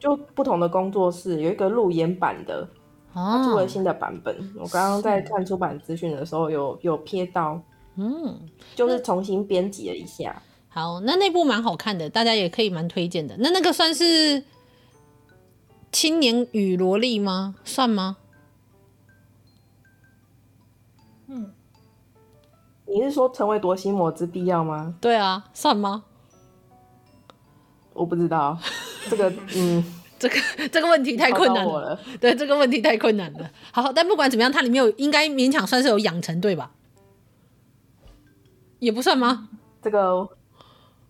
[0.00, 2.68] 就不同的工作室有一个路演版的，
[3.12, 4.32] 它出了新的版本。
[4.54, 7.60] 哦、我刚刚在看出版资讯的时候有，有有瞥到，
[7.96, 8.38] 嗯，
[8.76, 10.40] 就是重新编辑了一下。
[10.68, 13.34] 好，那那部蛮好看的，大家也可以蛮推荐的。
[13.40, 14.44] 那那个算是
[15.90, 17.56] 青年与萝莉吗？
[17.64, 18.17] 算吗？
[22.88, 24.94] 你是说成为夺心魔之必要吗？
[25.00, 26.04] 对啊，算吗？
[27.92, 28.56] 我不知道。
[29.10, 29.84] 这个嗯，
[30.18, 30.36] 这个
[30.70, 31.80] 这个问题太困难了。
[31.80, 33.50] 了对，这个问题太困难了。
[33.72, 36.70] 好，但不管怎么样，它里面有应该勉强算是有养成，对吧？
[38.78, 39.48] 也不算吗？
[39.82, 40.28] 这个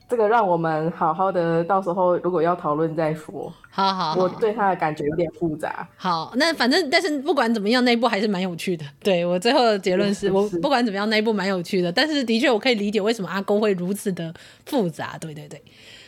[0.09, 3.53] 这个让我们好好的，到时候如果要讨论再说。
[3.71, 5.87] 好好，我对他的感觉有点复杂。
[5.97, 8.85] 好，那反正但是不管怎么样，那一部还是蛮有趣的。
[9.01, 11.93] 对，我最后的结论是，是我不管怎么样，那一部蛮有趣的。
[11.93, 14.33] 但是的确，我可以理解为什么阿公会如此的
[14.65, 15.19] 复杂。
[15.19, 15.63] 对对对。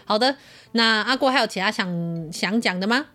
[0.07, 0.35] 好的，
[0.73, 3.07] 那阿郭还有其他想想讲的吗？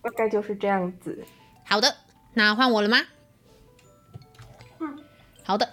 [0.00, 1.24] 大概就是这样子。
[1.66, 1.92] 好的，
[2.34, 2.98] 那换我了吗？
[4.78, 4.96] 嗯，
[5.44, 5.68] 好的，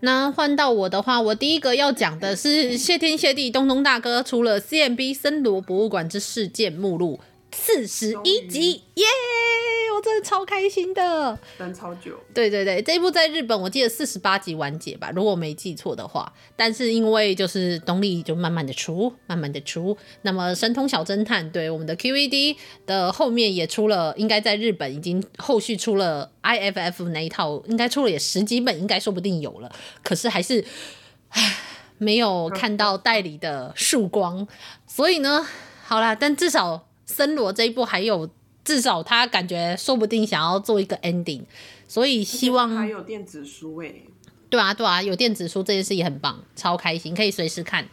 [0.00, 7.20] 那换到我的话，我第一个要讲的是谢天谢地，东东大哥出了 CMB 森罗博物馆之事件目录
[7.52, 9.04] 四十一集，耶！
[9.04, 12.18] 我真的超开心的，等超久。
[12.32, 16.32] 对对对，这一部在日本我记得四十八集完结吧，如果我没记错的话。
[16.56, 19.96] 但是因为就是东立就慢慢的出，慢慢的出。
[20.22, 29.70] 那么神通小侦探对我们的 QED 的后面也出了，应该在日本已经后续出了 IFF 那一套，应该出了也十几本，应该说不定有了。
[30.02, 30.64] 可是还是
[31.30, 31.56] 唉，
[31.98, 34.46] 没有看到代理的曙光。
[34.86, 35.46] 所以呢，
[35.84, 38.28] 好啦，但至少森罗这一部还有。
[38.70, 41.42] 至少他感觉说不定想要做一个 ending，
[41.88, 43.92] 所以希望还有电子书哎，
[44.48, 47.88] 对啊对啊，有电子书这件事也很棒，超开心，可以随时看。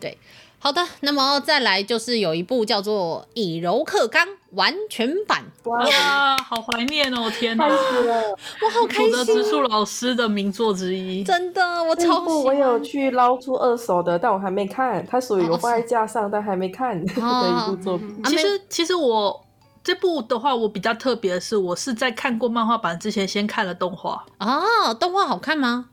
[0.00, 0.18] 对，
[0.58, 12.44] 好的，那么再来就是有一部叫做《以柔克刚》完全版，哇，好怀念哦，天哪，我好开心，佐田直树老师的名作之一，真的，我超喜欢。
[12.46, 18.20] 我有去捞出二手的，但我还没看，它属于我放在架上，但还没看的一部作品。
[18.24, 19.46] 其实，其实我。
[19.84, 24.94] 这部的话，我比较特别的是，我是在看过漫画版之前先看了动画哦。
[24.94, 25.88] 动画好看吗？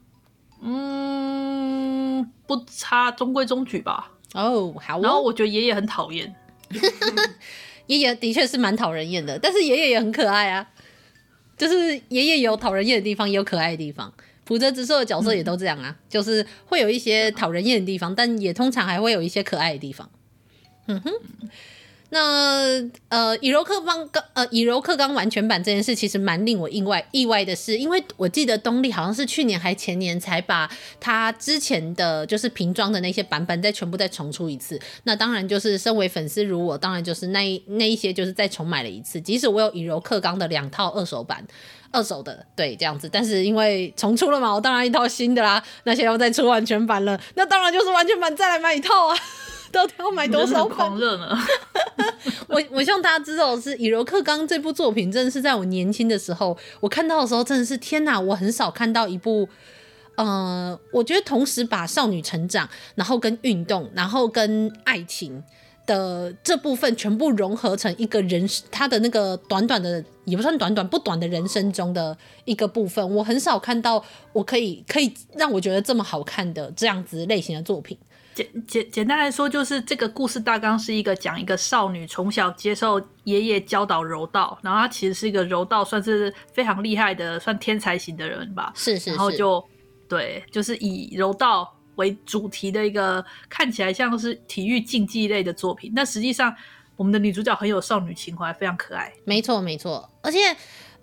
[0.62, 4.12] 嗯，不差，中规中矩吧。
[4.34, 5.02] 哦，好哦。
[5.02, 6.36] 然后我觉得爷爷很讨厌，
[7.88, 10.68] 爷爷的确是蛮讨人厌的，但是爷爷也很可爱啊。
[11.58, 14.14] 就是爷爷有讨人厌的地方，也有可爱的地方。
[14.46, 20.10] 普泽直树的角色也都这样啊，嗯、就是会有一些讨人厌的地方，但也通常还会有一些可爱的地方。
[20.88, 21.12] 嗯哼。
[22.12, 30.70] 那呃，以柔克刚呃，以柔克刚完全版这件事其实蛮令我意外意外的是，因为我记得东立好像是去年还前年才把
[31.00, 34.80] 他之前的就是瓶装的那些版本再全部再重出一次。
[35.04, 39.22] 那当然就是身为粉丝如我，当然就是那一那一些就是再重买了一次。
[39.22, 41.46] 即使我有以柔克刚的两套二手版，
[41.92, 45.64] 二手的对这样子，但是因为重出了嘛，我当然一套新的啦。
[45.84, 49.16] 那现在要再出完全版了，那当然就是完全版再来买一套啊。
[49.72, 50.90] 到底要买多少款？
[50.90, 51.38] 狂热呢？
[52.48, 58.20] 我我希望大家知道的是，《以柔克刚》这部作品真的是在我年轻的时候，我看到的时候真的是天哪！
[58.20, 59.48] 我很少看到一部，
[60.16, 65.44] 呃，我觉得同时把少女成长，然后跟运动，然后跟爱情
[65.86, 74.04] 的这部分全部融合成一个人，他的那个短短的也不算短短不短的人生中的一个部分，我很少看到
[74.34, 77.98] 我可以可以让我觉得这么好看的这样子类型的作品。
[78.40, 88.72] 简简简单来说，就是这个故事大纲是一个讲一个少女从小接受爷爷教导柔道，然后她其实是一个柔道算是非常厉害的，算天才型的人吧。
[88.74, 89.10] 是是是。
[89.10, 89.62] 然后就
[90.08, 96.56] 对，就是以柔道为主题的一个看起来像是体育竞技类的作品，但实际上
[96.96, 99.12] 我们的女主角很有少女情怀，非常可爱。
[99.26, 100.56] 没错没错，而且。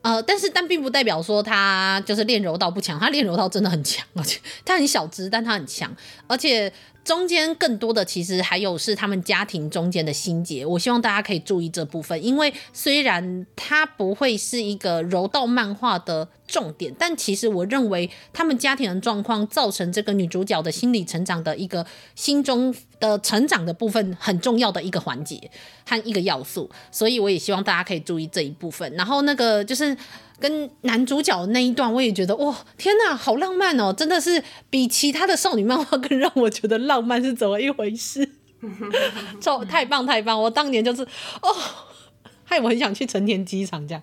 [0.03, 5.93] 呃，但是但并不代表说他就是练柔道不强，他练柔道真的很强，而且他很小只，但他很强，
[6.29, 6.73] 而且
[7.07, 25.51] 中间更多的其实还有是他们家庭中间的心结，我希望大家可以注意这部分，因为虽然它不会是一个柔道漫画的重点，但其实我认为他们家庭的状况造成这个女主角的心理成长的一个心中的成长的部分很重要的一个环节
[25.87, 28.91] 和一个要素，所以我也希望大家可以注意这一部分。
[28.95, 29.97] 然后那个就是
[30.39, 33.93] 跟男主角的那一段，我也觉得哇，天哪，好浪漫哦！
[33.93, 38.29] 真的是比其他的少女漫画更让我觉得浪漫是怎么一回事？
[39.41, 40.41] 超太棒太棒！
[40.41, 41.55] 我当年就是哦，
[42.45, 44.03] 害我很想去成田机场这样。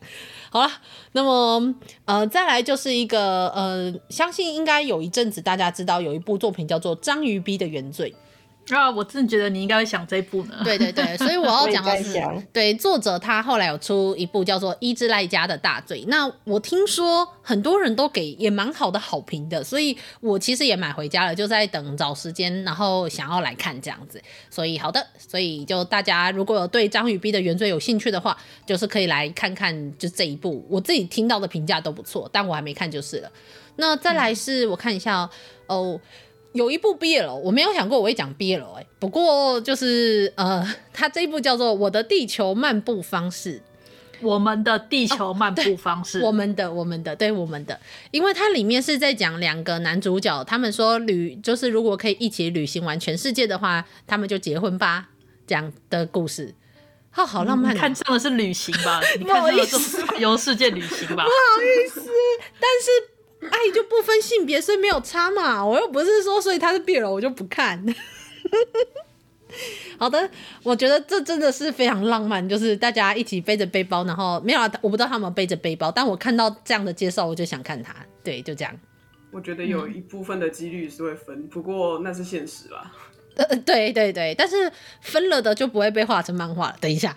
[0.54, 0.70] 好了，
[1.14, 1.74] 那么
[2.06, 8.12] 呃，再来就是一个呃，相信应该有一阵子大家知道有一部作品叫做《章鱼逼的原罪》。
[8.70, 10.56] 啊，我真的觉得你应该会想这一部呢。
[10.64, 12.22] 对对对， 所以我要讲的是，
[12.54, 24.22] 对作者他后来有出一部叫做《伊之濑家的大罪》，那我听说很多人都给也蛮好的好评的，所以我其实也买回家了，就在等找时间，然后想要来看这样子。
[24.50, 33.32] 所以好的，所以就大家如果有对章鱼逼的原罪有兴趣的话，就是可以来看看，就这一部，我自己听到的评价都不错，但我还没看就是了。
[33.76, 35.28] 那再来是我看一下
[35.66, 36.00] 哦
[36.54, 40.64] 有一部 BL，我没有想过我会讲 BL 哎，不过就是呃，
[40.94, 43.58] 它这一部叫做《我的地球漫步方式》，
[44.22, 47.80] 我们的地球漫步方式，哦、我们的我们的对我们的，
[48.12, 55.10] 因为它里面是在讲两个男主角，他们说旅就是如果可以一起旅行完全世界的话，他们就结婚吧，
[55.48, 56.54] 这样的故事，
[57.10, 62.02] 好好浪漫， 看上的是旅行吧，你看上的是游世界旅行吧，不好意思，
[62.60, 63.13] 但是。
[63.46, 65.66] 爱就不分性别，所以没有差嘛。
[65.66, 67.84] 我又不是说，所以他是别人我就不看。
[70.00, 70.30] 好的，
[70.64, 77.94] 我觉得这真的是非常浪漫，就是大家一起背着背包，然后没有，我不知道他们背着背包，但我看到这样的介绍，我就想看他。
[78.24, 78.74] 对，就这样。
[79.32, 82.92] 我觉得有一部分的几率是会分，不过那是现实啦。
[83.36, 86.76] 呃，对对对，但是分了的就不会被画成漫画了。
[86.80, 87.16] 等一下。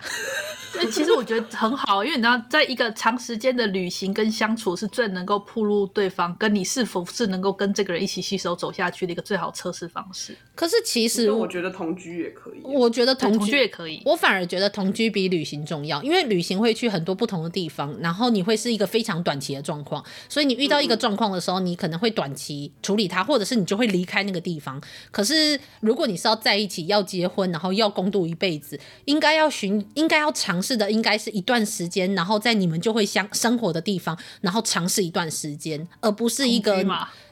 [0.91, 10.37] 其实我觉得很好，因为你知道，在一个长时间的旅行跟相处，是最能够铺露对方跟你是否是能够跟这个人一起携手走下去的一个最好测试方式。
[10.53, 14.03] 可是其实我觉得同居也可以，我觉得同居，同居也可以。
[14.05, 24.79] 我反而觉得同居比旅行重要，因为旅行会去很多不同的地方，然后你会是一个非常短期的状况，所以你遇到一个状况的时候，你可能会短期处理它，或者是你就会离开那个地方。
[25.09, 31.43] 可是如果你是要在一起、要结婚，然后要共度一辈子，应该要寻，应该要尝试的，应该是一。
[31.47, 36.83] 一段时间，然后在你们就会相生活的地方，然后尝试一段时间，而不是一个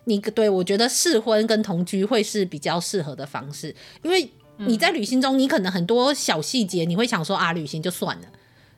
[0.05, 8.27] 你对，我觉得试婚跟同居会是比较适合的方式，因为你在旅行中，你可能很多小细节你会想说啊，旅行就算了，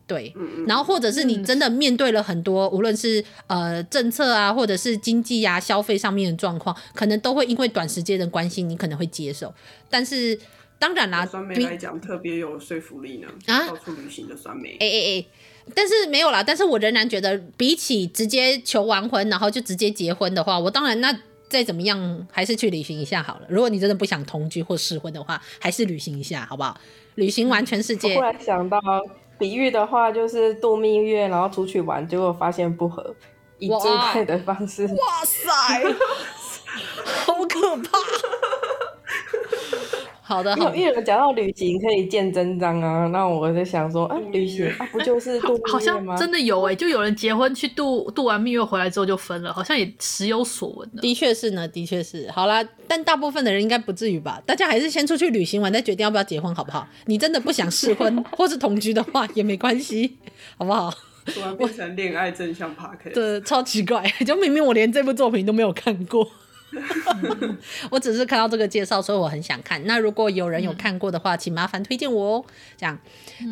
[0.07, 0.33] 对，
[0.65, 9.53] 然后或者是你真的面对了很多，无论是呃政策啊，或者是经济啊、消费上面的状况，可能都会因为短时间的关系，你可能会接受，
[9.89, 10.39] 但是。
[10.79, 13.27] 当然啦，酸梅来讲特别有说服力呢。
[13.47, 14.77] 啊，到处旅行的酸梅。
[14.79, 15.25] 哎哎哎，
[15.73, 16.43] 但是没有啦。
[16.43, 21.11] 但是我仍然觉得，比起直接求完婚，然后就直接结婚的话，我当然那
[21.49, 23.47] 再怎么样，还是去旅行一下好了。
[23.49, 26.79] 如果你真的不想同居或试婚的话，还是旅行一下好不好？
[27.15, 28.13] 旅行完全世界。
[28.13, 28.79] 突然想到，
[29.37, 33.15] 比喻的话就是度蜜月，然后出去玩，结果发现不合，
[33.59, 34.85] 以最快的方式。
[34.85, 35.49] 哇塞，
[37.25, 37.97] 好可怕！
[40.27, 40.75] 好的，好的。
[40.75, 45.71] 因为有人讲到旅行可以见真章啊，那我就想说，啊，旅行啊，不就是度蜜月吗？
[45.71, 51.01] 好像真的有哎、欸，就有人结婚去度度完蜜月回来之后就分了，好像也时有所闻的。
[51.01, 52.29] 的确是呢，的确是。
[52.31, 54.41] 好啦，但大部分的人应该不至于吧？
[54.45, 56.85] 大家还是先出去旅行完再决定要不要结婚，好不好？
[57.05, 60.17] 你真的不想试婚 或是同居的话也没关系，
[60.57, 60.93] 好不好？
[61.27, 66.27] 突然变成恋爱真相 Podcast，对，超奇怪， 就明明我连这部作品都没有看过。
[67.89, 69.81] 我只是看到这个介绍，所以我很想看。
[69.85, 72.45] 那如果有人有看过的话，嗯、请麻烦推荐我哦。
[72.77, 72.99] 这样，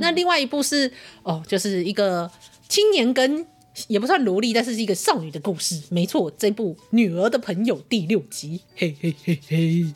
[0.01, 0.91] 那另外一部是
[1.23, 2.29] 哦，就是一个
[2.67, 3.47] 青年跟
[3.87, 5.81] 也不算萝莉，但是是一个少女的故事。
[5.89, 9.93] 没错，这部《女儿的朋友》第六集，嘿嘿嘿嘿。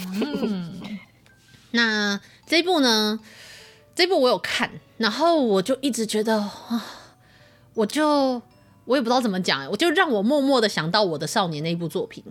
[0.00, 0.80] 嗯，
[1.70, 3.20] 那这部呢？
[3.94, 6.84] 这部我有看，然后我就一直觉得啊，
[7.74, 8.42] 我就。
[8.84, 12.22] 我也不知道怎么讲，我就让我默默的想到我的少年那一部作品。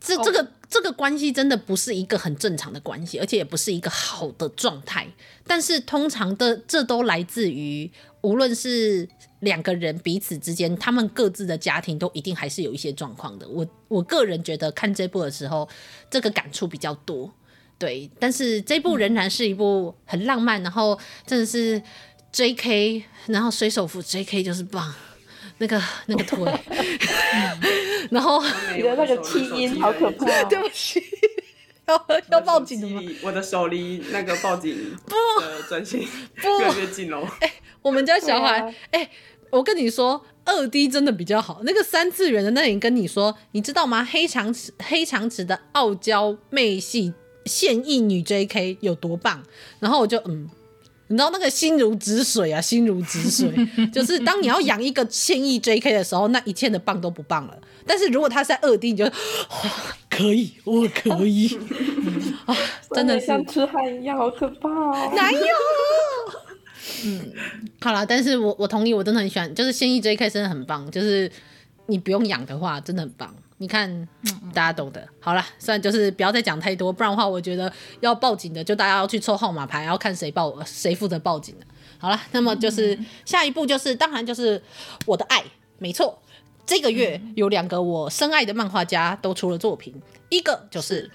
[0.00, 5.06] 这这个这个关系真的不是一个很正常的关系，而且也不是一个好的状态。
[5.46, 9.08] 但是通常的这都来自于，无论是
[9.40, 13.48] 两个人彼此之间，他们各自的家庭都一定还是有一些状况的。
[13.48, 15.68] 我我个人觉得看这部的时候，
[16.10, 17.32] 这个感触比较多。
[17.78, 21.80] 对，但是这部仍然是一部很浪漫，然后真的是
[22.32, 24.94] JK，然后水手服 JK 就是棒。
[25.58, 26.38] 那个那个腿，
[28.10, 28.42] 然后
[28.76, 31.02] 你的那个气音好可怕， 对不起，
[31.86, 33.02] 要要报警了吗？
[33.22, 35.14] 我的手离那个报警不
[35.68, 37.20] 专线越来越近了。
[37.40, 37.52] 哎、欸，
[37.82, 38.60] 我们家小孩，
[38.92, 39.10] 哎、欸，
[39.50, 41.60] 我跟你说，二 D 真的比较好。
[41.64, 44.04] 那个三次元的那里跟你说，你知道吗？
[44.04, 47.12] 黑长直黑长直的傲娇妹系
[47.46, 49.42] 现役女 JK 有多棒？
[49.80, 50.48] 然后我就嗯。
[51.08, 53.50] 你知道那个心如止水啊，心如止水，
[53.92, 57.58] 就是当你要养一个现役 JK 的时候，那一切的棒都不棒了。
[57.86, 59.10] 但是如果他是在二 D，你就哇，
[60.10, 61.48] 可以，我可以，
[62.44, 62.54] 啊，
[62.94, 65.12] 真的像痴汉一样，好可怕哦！
[65.16, 65.40] 哪有？
[67.04, 67.32] 嗯，
[67.80, 71.30] 好了，但是我我同意，我真的很喜欢，就是现役 JK 真的很棒，就是
[71.86, 73.34] 你不用养的话，真的很棒。
[73.58, 74.08] 你看，
[74.54, 75.06] 大家懂的。
[75.20, 81.66] 好了，算了，就是不要再讲太多，不然的话，我觉得要报警的就大家要去抽号码牌，要看谁报谁负责报警的。
[81.98, 84.62] 好了，那么就是下一步就是，当然就是
[85.06, 85.44] 我的爱，
[85.78, 86.18] 没错，
[86.64, 89.94] 这个月有两个我深爱的漫画家都出了作品，
[90.28, 91.10] 一个就是。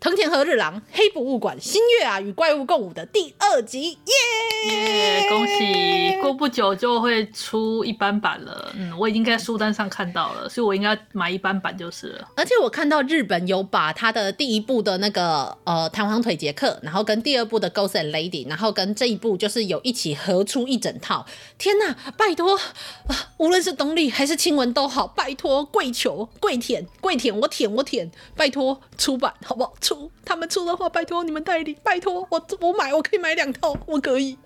[0.00, 5.28] 藤田和日郎黑博物馆新月啊与怪物共舞的第二集，耶！
[5.28, 8.72] 恭喜，过不久就会出一般版了。
[8.74, 12.26] 嗯，我已经在书单上看到了，所以我应该买一般版就是了。
[12.34, 21.26] 而且我看到日本有把他的第一部的那个呃弹簧腿杰克，然后跟第二部的 Ghost and Lady，然后跟这一部就是有一起合出一整套。
[21.58, 23.28] 天哪，拜托啊！
[23.36, 29.74] 无论是东立还是亲文都好，拜托跪求跪舔跪舔我舔我舔，拜托出版好不好？
[29.90, 34.38] 出他们出的话，拜托你们代理，拜托我我买我可以买两套，我可以。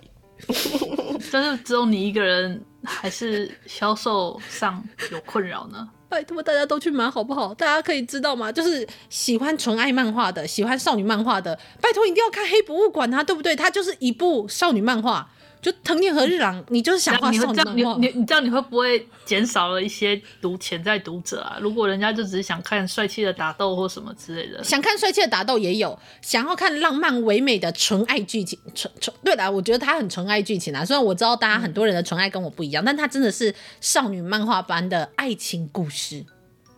[1.30, 4.82] 但是只有你一个人，还是销售上
[5.12, 5.88] 有困扰呢？
[6.08, 7.52] 拜托大家都去买好不好？
[7.54, 8.50] 大家可以知道吗？
[8.50, 13.54] 就是喜欢纯爱漫画的，喜欢少女漫画的，拜托一定要看黑博物馆啊，对不对？
[13.54, 15.28] 它就是一部少女漫画。
[15.64, 17.98] 就藤田和日朗，你就是想画少女漫画。
[17.98, 21.56] 你你你这样你会不会减少了一些读潜在读者啊？
[21.58, 30.84] 如果人家就只是想看帅气的打斗或什么之类的，想看帅气的打斗也有，想要看浪漫唯美的纯爱剧情， 纯纯对啦，我觉得他很纯爱剧情啊。
[30.84, 36.22] 虽然我知道大家很多人的纯爱跟我不一样，嗯、但他真的是少女漫画般的爱情故事，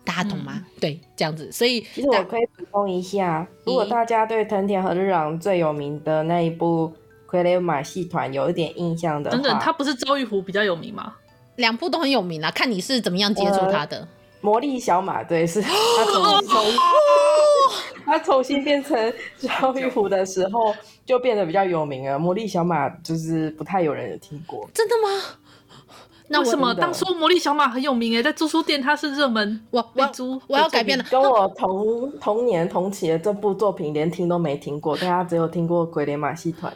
[0.05, 0.53] 大家懂吗？
[0.55, 1.51] 嗯、对，这样子。
[1.51, 6.89] 所以其实我可以补充一下，如果大家对藤田和日朗最有名的那一部。
[7.29, 11.13] 傀儡马戏团有一点印象的，等等，他不是周玉湖比较有名吗？
[11.57, 13.97] 两部都很有名啊，看你是怎么样接触他的。
[13.97, 14.07] 呃、
[14.41, 15.69] 魔力小马对，是他
[16.05, 16.65] 重新 从
[18.05, 20.73] 他重新变成周玉湖的时候，
[21.05, 22.17] 就变得比较有名了。
[22.17, 25.23] 魔力小马就是不太有人有听过，真的吗？
[26.29, 30.09] 那为什么当初魔力小马很有名诶，在租书店它是热门，我我
[30.47, 31.03] 我要改变了。
[31.09, 36.71] 跟我同同年同期的这部作品连听都没听过，大家只有听过傀儡马戏团。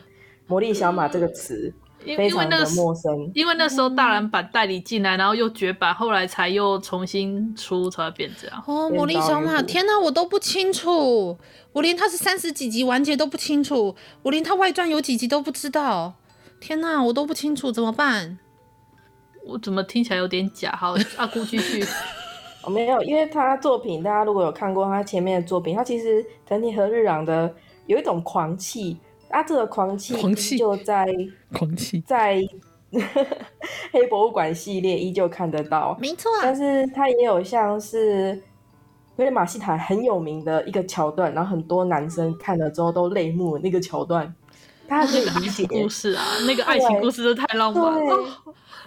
[0.47, 1.73] 魔力小马这个词
[2.17, 8.63] 非常的陌生，因为，那时候大蓝版代理进来，然后又绝版，后来才又重新出才会变这样。
[8.65, 11.37] 哦，魔力小马，天哪，我都不清楚，
[11.73, 16.15] 我连它是三十几集完结都不清楚，我连它外传有几集都不知道，
[16.59, 18.39] 天哪，我都不清楚，怎么办？
[19.45, 20.71] 我怎么听起来有点假？
[20.71, 21.85] 好，阿姑继续。
[22.63, 27.53] 我 没有，因为他作品，大家如果有看过他前面的作品，他其实藤田和日朗的
[27.85, 28.97] 有一种狂气。
[29.31, 31.07] 啊，这个狂气就在
[31.53, 32.41] 狂气在
[33.91, 36.39] 黑博物馆系列依旧看得到，没错、啊。
[36.41, 38.41] 但是它也有像是
[39.17, 44.33] 傀儡马戏团很有名的一个桥段，然后很多男生看了之后都泪目那个桥段，
[44.87, 48.17] 大家可以理解 故事啊，那个爱情故事都太浪漫了。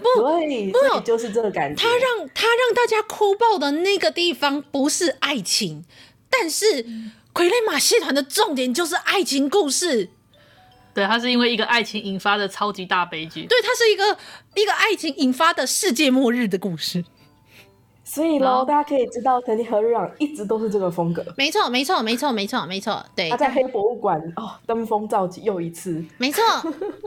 [0.02, 1.82] 不，对，不，就是这个感觉。
[1.82, 5.84] 他让他让大家哭爆的那个地方不是爱情，
[6.28, 6.84] 但是
[7.32, 10.10] 傀儡马戏团的重点就是爱情故事。
[10.94, 13.46] 对，它是因为一个爱情引发的超级大悲剧。
[13.46, 14.16] 对，它是一个
[14.54, 17.04] 一个爱情引发的世界末日的故事。
[18.06, 21.24] 所以喽，大家可以知道藤田和日朗一直都是这个风格。
[21.38, 23.02] 没错，没错，没错，没错，没错。
[23.16, 26.04] 对，他在黑博物馆哦，登峰造极又一次。
[26.18, 26.42] 没错，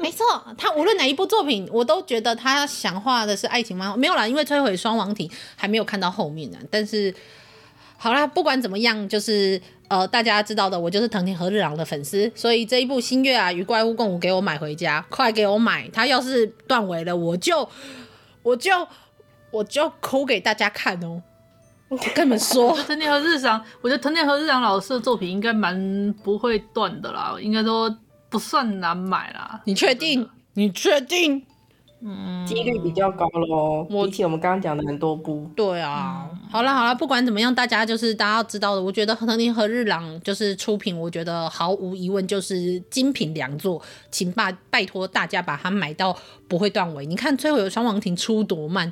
[0.02, 0.26] 没错。
[0.58, 3.96] 他无论哪一部作品，我都觉得他想画的是爱情漫画。
[3.96, 6.58] 没有啦，因为摧毁双王庭还没有看到后面呢。
[6.72, 7.14] 但是，
[7.98, 12.32] 好啦，不管怎么样，就是呃，大家知道的，我就是藤田和日郎的粉丝。
[12.36, 15.90] 所以这一部新月啊，与怪物共舞，给我买回家，快给我买！
[15.90, 17.70] 他要是断尾了，我就，
[18.44, 18.72] 我就。
[19.50, 21.24] 我就哭给大家看哦！
[21.88, 27.90] 我跟你们说， 藤田和日郎，我觉得藤田和日郎老师的作品应该蛮不会断的啦，应该都
[28.30, 29.62] 不算难买啦。
[29.64, 30.30] 你确定？
[30.56, 31.46] 你确定？
[32.00, 33.84] 嗯，几率比较高喽。
[33.86, 36.30] 比起我们刚刚讲的很多部，对啊。
[36.32, 43.82] 嗯、好了好了，不管怎么样，大家就是大家要知道的，我觉得藤田和日朗就是出品，我觉得毫无疑问就是精品良作，
[44.12, 46.16] 请拜拜托大家把它买到
[46.48, 47.06] 不会断尾。
[47.06, 48.92] 你看最后有双王庭出多慢，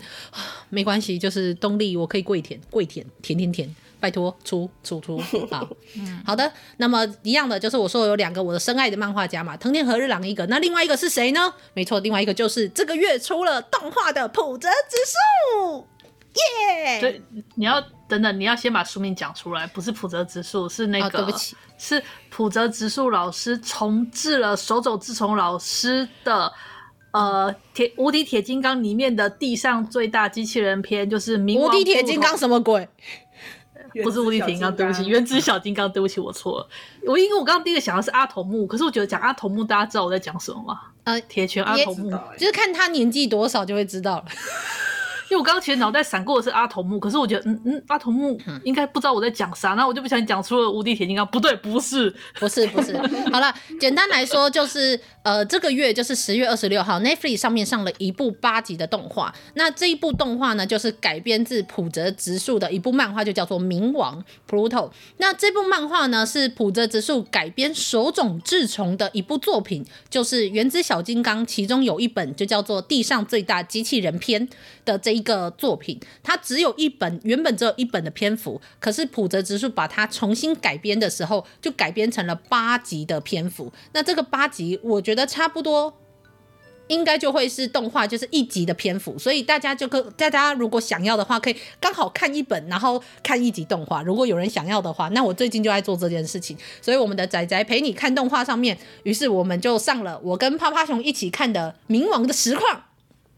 [0.70, 3.76] 没关系，就是东立我可以跪舔跪舔舔舔舔。
[4.06, 5.18] 拜托，出出出
[5.50, 5.68] 好，
[6.24, 6.52] 好的。
[6.78, 11.52] 那么一样的就是我说有两个我的深爱的漫画家嘛，藤田和日郎一个，那另外一个是谁呢？
[11.74, 14.96] 没错，另外一个就是这个月出了动画的普泽直
[15.58, 15.88] 树，
[16.36, 17.02] 耶！
[17.02, 17.20] 对，
[17.56, 26.54] 你要等等，你要先把书名讲出来，不是普泽直树，是那个，哦、对不起，是普泽直树老师重置了手冢治虫老师的
[27.12, 31.70] 呃铁无敌铁金刚里面的地上最大机器人篇，就是冥王。
[31.70, 32.88] 无敌铁金刚什么鬼？
[34.04, 36.70] 不是无敌铁金刚，对不起，原子小金刚，对不起，我错了。
[37.08, 40.80] 我因为我刚刚第一个想的是阿童木，可是我觉得讲阿童木，大家知道我在讲什么吗？
[41.04, 44.26] 呃，铁拳阿童木，就是看他年纪多少就会知道了。
[45.28, 51.26] 因为我刚刚其实脑袋闪过的是阿童木，可是我觉得，嗯嗯，阿童木应该不知道我在讲啥，那我就不想讲出了无敌铁金刚。
[51.26, 52.96] 不对，不是，不是，不是。
[53.32, 59.34] 好了，简单来说就是，呃，这个月就是十月二十六号，Netflix 上面上了一部八集的动画。
[59.56, 64.92] 那这一部动画呢，就是改编自浦泽直树的一部漫画，就叫做《冥王》（Pluto）。
[65.18, 74.48] 那这部漫画呢，是浦泽直树改编手冢治虫的一部作品，就是《原子小金刚》，其中有一本就叫做《地上最大机器人篇》
[74.86, 75.16] 的这。
[75.16, 83.72] 一个作品，它只有一本，原本只有一本的篇幅，可是浦泽直树把它重新改编的时候，就改编成了八集的篇幅。
[83.94, 85.98] 那这个八集，我觉得的差不多
[86.88, 89.18] 应该就会是动画，就是一集的篇幅。
[89.18, 94.04] 所以大家就可，大家如果想要的话，可以刚好看一本，然后看一集动画。
[94.04, 96.56] 如果有人想要的话，那我最近就在做这件事情。
[96.82, 102.78] 所以我们的仔仔陪你看动画上面，于是我们就上了我跟趴趴熊一起看的《冥王的实况》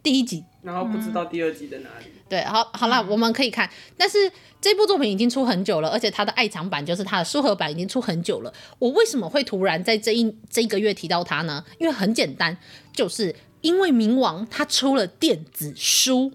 [0.03, 0.43] 第一集。
[0.63, 2.16] 然后不知道第二集在哪里。
[2.27, 3.69] 嗯、对，好，好了，我们可以看。
[3.97, 8.53] 但是这部作品已经出很久了，而且它的爱藏版就是它的书盒版已经出很久了。
[8.79, 11.63] 我为什么会突然在这一这一个月提到它呢？
[11.79, 12.57] 因为很简单，
[12.93, 16.31] 就是因为冥王他出了电子书。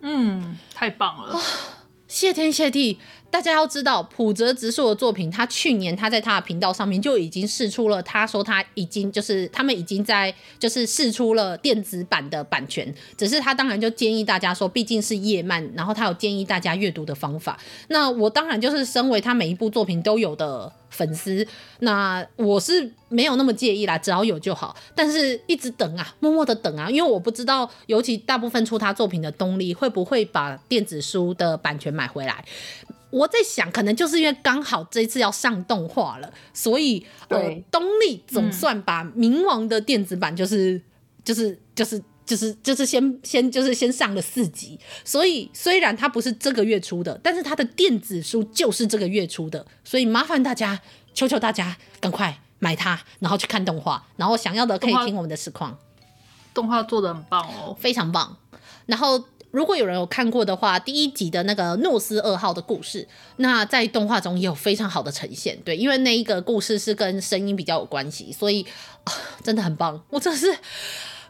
[0.00, 1.40] 嗯，太棒了，
[2.06, 2.98] 谢天谢地。
[3.34, 17.58] 大家要知道，浦泽直树的作品，他去年他在他的频道上面就已经试出了，他说他已经就是他们已经在就是试出了电子版的版权，只是他当然就建议大家说，毕竟是页漫，然后他有建议大家阅读的方法。
[17.88, 21.44] 那我当然就是身为他每一部作品都有的粉丝，
[21.80, 24.76] 那我是没有那么介意啦，只要有就好。
[24.94, 32.44] 但是一直等啊，默默的等啊，因为我不知道，尤其大部分出他作品的东立会不会把电子书的版权买回来。
[33.14, 40.82] 我在想，可能就是因为刚好这一次要上动画了，所以呃，东立总算把冥王的电子版就是、嗯、
[41.24, 50.80] 就是就是就是就是先先就是先上了四集，所以虽然它不是这个月出的，但是它的电子书就是这个月出的，所以麻烦大家，
[51.14, 55.78] 求求大家赶快买它，然后去看动画，然后想要的可以听我们的实况，
[56.52, 58.36] 动画做的很棒哦，非常棒，
[58.86, 59.24] 然后。
[59.54, 65.56] 如果有人有看过的话，第一集的那个诺斯二号的故事，那在动画中也有非常好的呈现。
[65.64, 68.66] 对，因为那一个故事是跟声音比较有关系，所以、
[69.04, 69.12] 呃、
[69.44, 70.02] 真的很棒。
[70.10, 70.58] 我真的是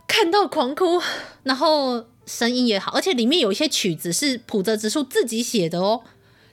[0.08, 0.98] 看到狂哭，
[1.42, 6.02] 然后声音也好，而且里面有一些曲子是普泽直树自己写的哦。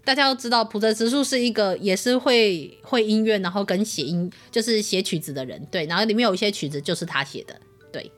[0.03, 5.65] 大家都知道，普泽直树是一个也是会会音乐，然后跟写音就是写曲子的人。
[5.72, 7.55] 对，然后里面有一些曲子就是他写的。
[7.93, 8.11] 对，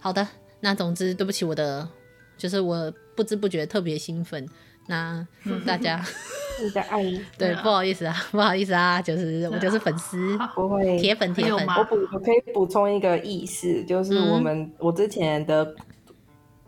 [0.00, 0.26] 好的，
[0.58, 1.88] 那总之对不起我的。
[2.36, 4.46] 就是我不知不觉特别兴奋，
[4.88, 5.26] 那
[5.66, 6.02] 大家
[6.62, 7.02] 你的爱，
[7.38, 11.66] 对，不好意思啊，不好意思啊，就是我就是粉丝，不会铁粉铁粉。
[11.66, 15.74] 我补我可以补充一个意思，就是我们、嗯、我之前的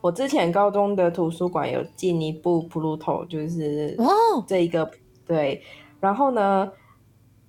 [0.00, 4.90] 我之前高中的图书馆有进一部 Pluto，就是哦这一个、哦、
[5.26, 5.62] 对，
[6.00, 6.70] 然后呢，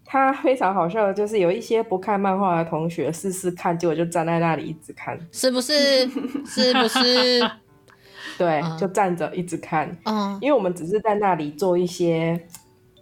[0.04, 6.08] 他非常好笑的就是有一些不看漫画的同学试试看，结果就站在那里一直看，是不是？
[6.46, 7.52] 是不是？
[8.40, 12.42] 对，就站着一直看，嗯，因为我们只是在那里做一些，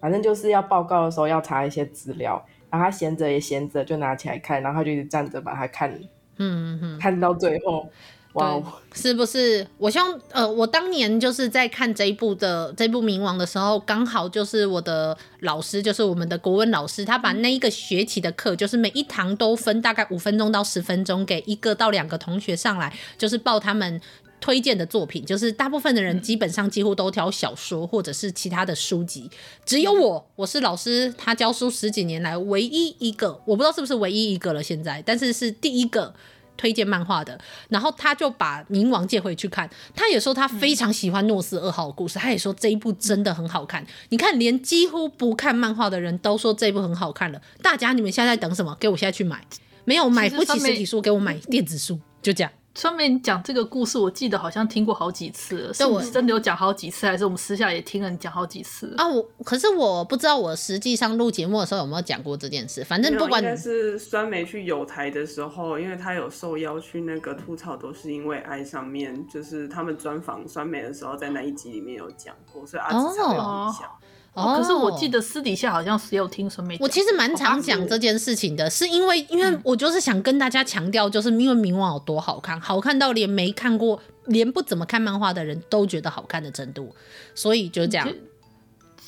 [0.01, 5.93] 反正就是要报告的时候要查一些资料，然后他闲着也闲着，就拿起来看，然后他就一直站着把它看，
[6.37, 7.87] 嗯嗯，看到最后，
[8.33, 8.59] 哇，
[8.95, 9.67] 是不是？
[9.77, 24.01] 我希望，呃，我当年就是在看这一部的这部《冥王》的时候，刚好就是我的老师，就是我们的国文老师，他把那一个学期的课，就是每一堂都分大概五分钟到十分钟，给一个到两个同学上来，就是报他们。
[24.39, 29.29] 推荐的作品就是大部分的人基本上几乎都挑小说或者是其他的书籍，
[29.65, 36.13] 只有我，我是老师，他教书十几年来唯一一个，我不知道是不是唯一一个了现在，但是是第一个
[36.55, 37.39] 推荐漫画的。
[37.69, 43.85] 然后他就把《冥王》借回去看，他也说他非常喜欢诺斯二号的故事，他也说这一部真的很好看。
[44.09, 47.41] 你看，连几乎不看漫画的人都说这一部很好看了。
[47.61, 48.77] 大家你们现在在等什么？
[48.79, 49.43] 给我现在去买，
[49.83, 52.51] 没有买不起实体书，给我买电子书，就这样。
[52.77, 59.07] 上面讲这个故事，我记得好像听过好几次了，是我真的有讲好几次，还是我们私下也听了你讲好几次啊？
[59.07, 62.83] 我可是我不知道我实际上录节目的时候有没有讲过这件事。
[62.83, 73.33] 反正不管应该是酸梅去友台的时候，因为他有受邀去那个吐槽，都是因为爱上面，就是他们专访酸梅的时候，在那一集里面有讲过，所以阿紫才有印
[73.73, 73.89] 象。
[73.89, 73.97] 哦
[74.37, 76.77] 哦，可是我记得私底下好像是有听说没。
[76.79, 86.95] 我其实蛮常讲这件事情的，是因为因为我就是想跟大家强调，就是因为冥王有多好看，好看到连没看过、连不怎么看漫画的人都觉得好看的程度，
[87.33, 88.07] 所以就这样。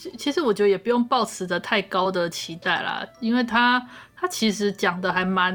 [0.02, 5.54] 其其实我觉得也不用抱持着太高的期待啦，因为他他其实讲的还蛮，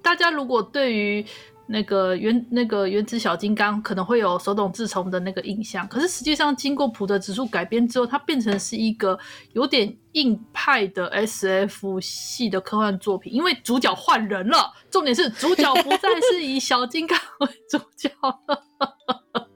[0.00, 1.26] 大家如果对于。
[1.70, 9.18] 那个原那个原子小金刚可能会有手冢治虫的那个印象，可是实际上经过普泽直树改编之后，它变成是一个
[9.52, 18.10] 有点硬派的 SF 系的科幻作品，因为主角换人了，重点是主角不再是以小金刚为主角
[18.46, 19.48] 了，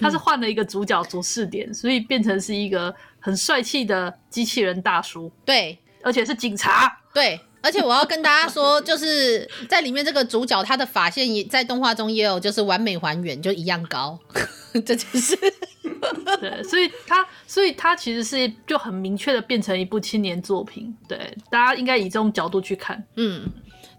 [0.00, 7.40] 他是换了一个主角做视点，所以变成是一个很帅气的机器人大叔，对，而且是警察，对。
[7.62, 14.18] 而且我要跟大家说，就是在里面这个主角他的发线也在动画中也有，就是完美还原，就一样高，
[14.84, 15.38] 这就是。
[16.40, 23.48] 对，所以他所以他其实是就很明确的变成一部青年作品，对，大家应该以这种角度去看，嗯。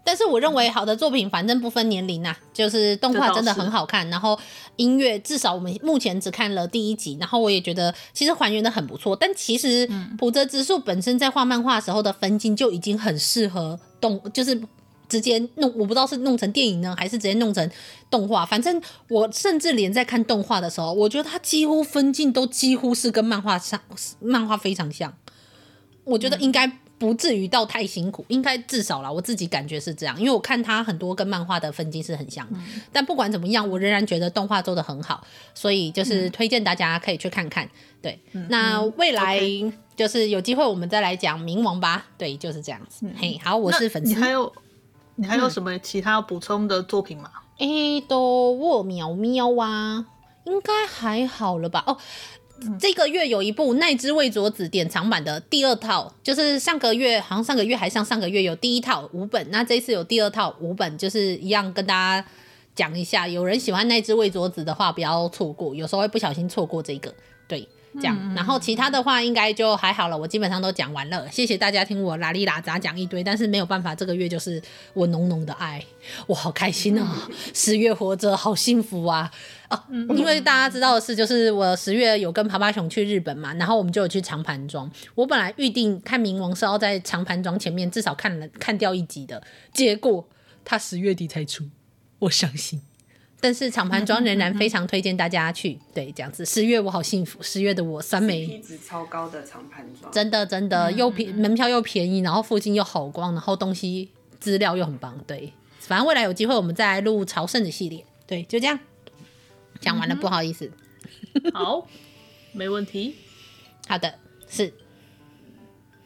[0.06, 4.38] 但是我认为好的作品反正不分年龄呐、啊，就是动画真的很好看，然后
[4.76, 9.16] 音乐至少我们目前只看了第一集，然后我也觉得其实还原的很不错。
[9.16, 9.88] 但其实
[10.18, 14.62] 普泽直树本身在画漫画时候的分镜就已经很适合动，就是
[15.08, 17.68] 直接弄，我不知道是弄成电影呢，还是直接弄成
[18.10, 18.44] 动画。
[18.44, 18.78] 反正
[19.08, 23.80] 我甚至连在看动画的时候，我觉得它几乎分镜都几乎是跟漫画上
[24.20, 25.14] 漫画非常像，
[26.04, 26.70] 我觉得应该。
[26.98, 37.68] 不至于到太辛苦，应该至少啦，我自己感觉是这样，因为我看他很多跟漫画的分镜是很像，嗯，但不管怎么样，我仍然觉得动画做的很好，所以就是推荐大家可以去看看。
[38.00, 39.40] 对，嗯、那未来
[39.96, 42.06] 就是有机会我们再来讲冥王吧。
[42.16, 43.06] 对，就是这样子。
[43.06, 44.14] 嗯、嘿，好，我是粉丝。
[44.14, 44.52] 你还有
[45.16, 47.30] 你还有什么其他要补充的作品吗？
[47.58, 50.06] 哎、嗯，都我喵喵啊，
[50.44, 51.82] 应该还好了吧？
[51.86, 51.98] 哦。
[52.78, 62.26] 这个月有一部奈之未佐子典藏版的第二套，就是上个月好像上个月还上上个月有第一套五本，那这次有第二套五本，就是一样跟大家
[62.74, 67.12] 讲一下，有人喜欢奈之未佐子的话不要错过，有时候会不小心错过这个，
[68.00, 74.60] 这样，然后其他的话应该就还好了，我基本上都讲完了，谢谢大家听我拉里拉杂讲一堆，但是没有办法，这个月就是
[74.92, 75.84] 我浓浓的爱，
[76.26, 79.30] 我好开心啊，十月活着好幸福啊。
[79.70, 79.82] 哦，
[80.16, 84.90] 因为大家知道的是，就是我十月有跟爬爬熊去日本嘛，然后我们就有去长盘庄。
[85.14, 89.42] 我本来预定看冥王是要在长盘庄前面至少看了看掉一集的，
[89.72, 90.28] 结果
[90.64, 91.64] 他十月底才出，
[92.18, 92.82] 我伤心。
[93.44, 96.46] 但是常盘庄仍然 非常推荐大家去，对，这样子。
[96.46, 104.08] 十月我好幸福，十月的我酸梅，CP 值超高的常盘庄，真的真的又便门票又便宜，然后附近又好逛，然后东西
[104.40, 105.52] 资料又很棒，对。
[105.80, 108.80] 反正未来有机会我们再来录朝圣的系列，对，就这样。
[109.78, 110.72] 讲完了，不好意思。
[111.52, 111.86] 好，
[112.52, 113.16] 没问题。
[113.86, 114.14] 好的，
[114.48, 114.72] 是。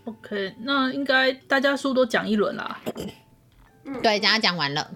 [0.06, 2.80] OK，那应该大家书都讲一轮啦。
[4.02, 4.90] 对，大家讲完了。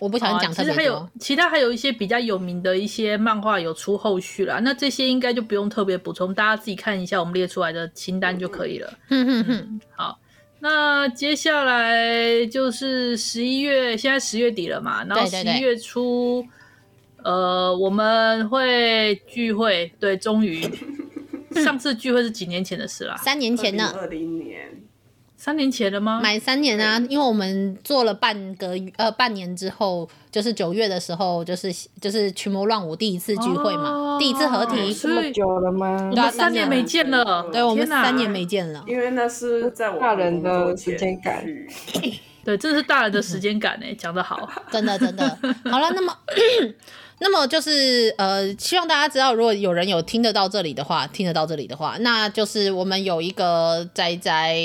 [0.00, 0.72] 我不想讲特别多。
[0.72, 8.92] 其实还有其他还有一些比较有名的一些漫画有出后续啦，那这些应该就不用特别补充，大家自己看一下我们列出来的清单就可以了。
[9.10, 10.18] 嗯哼哼，好，
[10.58, 16.48] 那接下来就是十一月，现在十月底了嘛，然后十一月初，对对
[17.22, 20.62] 对呃，我们会聚会，对，终于，
[21.62, 24.68] 上次聚会是几年前的事啦，三年前呢，二零年。
[25.40, 26.20] 三年前了吗？
[26.22, 34.92] 满三年啊，因为我们做了半个呃半年之后，就是九月的时候，就是就是群魔乱舞第一次聚会嘛，哦、第一次合体。
[34.92, 36.10] 这么久了吗？
[36.14, 37.48] 对啊，三年没见了。
[37.50, 38.84] 对，我们三年没见了。
[38.86, 41.42] 因为那是在我大人的时间感。
[42.44, 45.26] 对，这是大人的时间感诶，讲得好， 真的真的。
[45.70, 46.14] 好了，那么。
[47.22, 54.56] 那么就是呃，希望大家知道，如果有人有听得到这里的话，听得到这里的话，那就是我们有一个仔仔，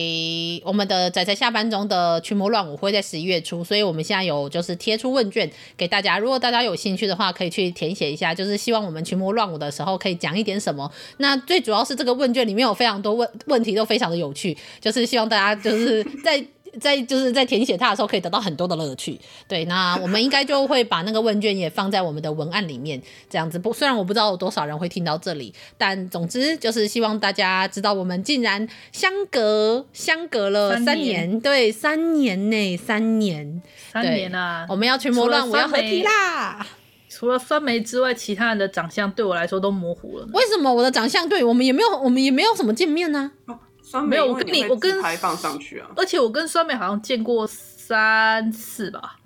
[0.63, 10.89] 我们的仔仔下班中的群魔乱舞会在十一月初，所以我们现在有就是贴出问卷给大家，如果大家有兴趣的话，可以去填写一下，就是希望我们群魔乱舞的时候可以讲一点什么。
[11.17, 16.43] 那最主要是这个问卷里面有非常多问问题，都非常的有趣，就是希望大家就是在。
[16.79, 19.19] 在就是在填写它的时候，可以得到很多的乐趣。
[19.47, 23.57] 对，那 我们应该就会把那个问卷也放在我们的文案里面，这样子。
[23.57, 33.61] 不，虽然我不知道有多少人会听到这里，但总之就是希望大家知道，我们竟然相隔相隔了三年，对，三年内三年，
[33.91, 34.65] 三年啊！
[34.69, 36.65] 我们要群魔乱舞要合体啦！
[37.07, 40.27] 除了酸梅之外，其他人的长相对我来说都模糊了。
[40.33, 43.57] 为什么我的长相对我们也没有，我们也没有什么见面呢、啊？
[44.01, 45.87] 没有，我跟你，我跟放上去啊！
[45.95, 49.17] 而且我跟酸梅好像见过三次吧，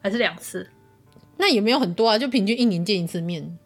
[0.00, 0.68] 还是两次？
[1.36, 3.58] 那也没有很多啊，就平均一年见一次面。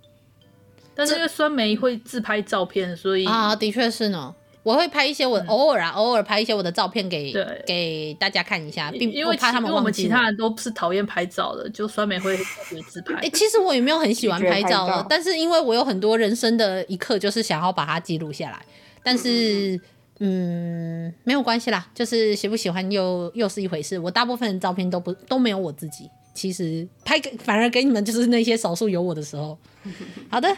[0.94, 4.34] 但是因为酸梅会自拍照片，所以啊，的确是呢。
[4.62, 7.32] 我会拍一些我偶尔啊，偶尔拍一些我的照片给
[7.66, 9.76] 给大家看一下，并因为怕他们忘记。
[9.78, 13.14] 我们其他人都不是讨厌拍照的，就酸梅会特别自拍。
[13.14, 18.64] 哎，其实我也没有很喜欢拍照的，但是因为我有很多人生的一刻，就是想要把它记录下来，
[19.02, 19.80] 但是。
[20.24, 23.98] 嗯，没有关系啦，就是喜不喜欢又又是一回事。
[23.98, 29.58] 我大部分的照片都不都没有我自己，其实拍给反而给你们就是那些少数有我的时候。
[30.30, 30.48] 好的，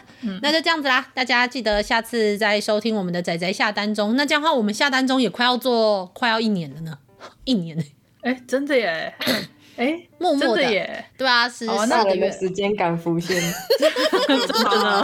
[0.43, 4.15] 那就这样子啦，大家记得下次再收听我们的仔仔下单中。
[4.15, 6.99] 那这样的话，我们下单中也快要做快要一年了呢，
[7.43, 7.75] 一年
[8.21, 9.15] 哎、欸，真的耶。
[9.77, 12.31] 哎，默默的耶，对啊，是四个月。
[12.31, 13.35] 时间感浮现，
[14.25, 15.03] 真的，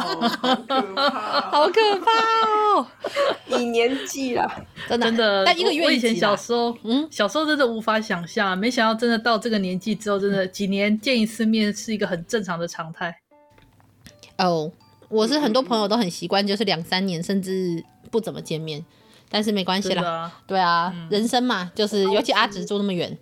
[1.52, 2.88] 好可怕哦！
[3.48, 4.50] 你年纪了，
[4.88, 5.44] 真的，真的。
[5.46, 13.20] 但一个月，我以前小时候，嗯，小时候真的无法想象，没想到真的到这个年纪之后，真的几年见一次面是一个很正常的常态。
[14.38, 14.72] 哦，
[15.10, 18.86] 我是很多朋友都很习惯，就是两三年甚至不怎么见面，
[19.30, 23.18] 但是没关系啦，对啊，人生嘛，就是尤其阿直住那么远。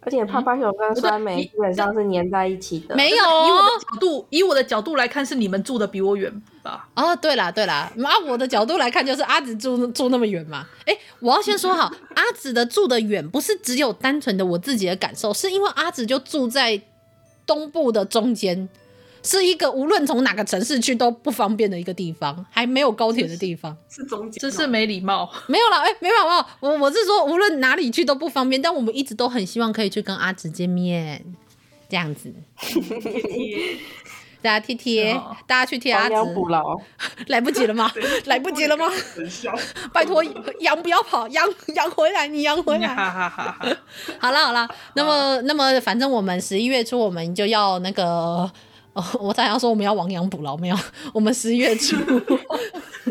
[0.00, 2.94] 而且胖胖熊跟酸梅基本上是粘在一起的。
[2.94, 6.32] 没有，以我的角度，以我的角度来看，是你们住的比我远
[6.62, 6.88] 吧？
[6.94, 10.66] 哦，对啦，对啦，啊，我的角度来看，就是阿紫住住那么远嘛。
[10.86, 16.80] 哎，我要先说好， 阿紫的住的远，不是只有单纯的我自己的感受，是因为阿紫就住在
[17.44, 18.68] 东部的中间。
[19.22, 25.30] 是一个无论从哪个城市去都不方便的一个地方，还没有高铁的地方，是中间，这是没礼貌。
[25.46, 31.24] 没有了，哎、欸，没礼貌，我我是说无论哪里去都不方便，但我们一直都很希望可以去跟阿紫见面，
[31.88, 32.32] 这样子。
[34.40, 35.12] 大家贴贴，
[35.48, 36.14] 大家去贴阿直，
[37.26, 37.90] 来不及了吗？
[38.26, 38.86] 来不及了吗？
[39.92, 40.22] 拜托，
[40.60, 41.44] 羊不要跑，羊
[41.74, 42.86] 羊回来，你羊回来。
[44.20, 48.48] 好了好了，那么那么反正我们十一月初我们就要那个。
[48.98, 50.76] 哦、我才要说我们要亡羊补牢，没有？
[51.14, 51.96] 我们十月初，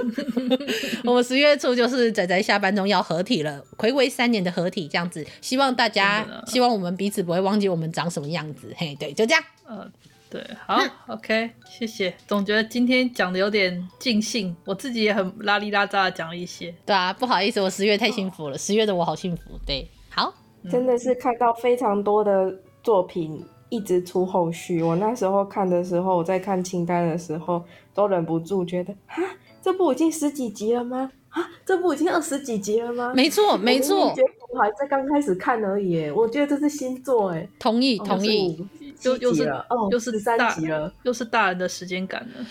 [1.05, 8.73] 我们十月初就是仔仔下班中要合体了，睽违三年的合体，这样子，希望大家，希望我们彼此不会忘记我们长什么样子。
[8.75, 9.41] 嘿，对，就这样。
[9.65, 9.89] 呃，
[10.29, 10.77] 对，好
[11.07, 12.13] ，OK，谢谢。
[12.27, 16.75] 总觉得今天讲的有点尽兴，我自己也很拉里拉扎的讲了一些。
[16.85, 19.57] 对啊，不好意思，我十月太幸福了，十月的我好幸福。
[19.65, 20.33] 对，好，
[20.69, 23.41] 真的是看到非常多的作品。
[23.69, 27.63] 一直出后续，我那时候看的时候，我在看清单的时候，
[27.93, 29.15] 都忍不住觉得，啊，
[29.61, 31.11] 这部已经十几集了吗？
[31.29, 33.13] 啊，这部已经二十几集了吗？
[33.13, 38.65] 没错，没错，我觉得我还在刚开始看而已，我觉得这是新作，哎，同意，同意，
[39.03, 42.45] 又又是哦，又是十三集了，又是大人的时间感了。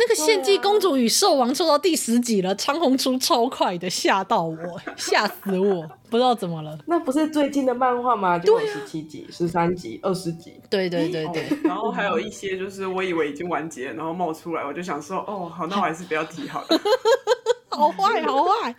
[0.00, 4.56] 那个献祭公主与兽王做到第十集了，长虹出超快的，吓到我，
[4.96, 6.78] 吓死我，不知道怎么了。
[6.88, 8.38] 那不是最近的漫画吗？
[8.38, 10.54] 就十七集、十三集、二十集。
[10.70, 11.46] 对对对对。
[11.62, 16.68] 然后还有一些就是我以为已经完结，然后冒出来，我就想说，哦，好，那我还是不要提好了。
[17.76, 18.74] 好坏，好坏。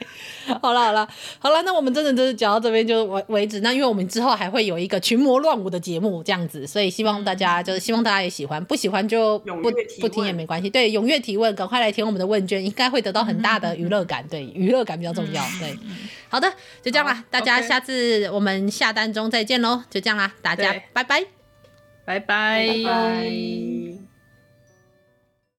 [0.62, 1.08] 好了，好了，
[1.40, 3.62] 好了，那我们真的就是讲到这边就为为止。
[3.62, 9.72] 那因为我们之后还会有一个群魔乱舞的节目，这样子，所以希望大家就是希望大家也喜欢，不喜欢就不
[10.02, 10.70] 不听也没关系。
[10.70, 14.28] 对，踊跃提问，赶快来填我们的问卷，应该会得到很大的娱乐感。
[14.28, 15.42] 对，娱乐感比较重要。
[15.60, 15.78] 对，
[16.28, 21.26] 好的，就这样啦，大家下次我们下单中再见喽，就这样啦，大家拜拜，
[22.04, 24.11] 拜拜，拜拜。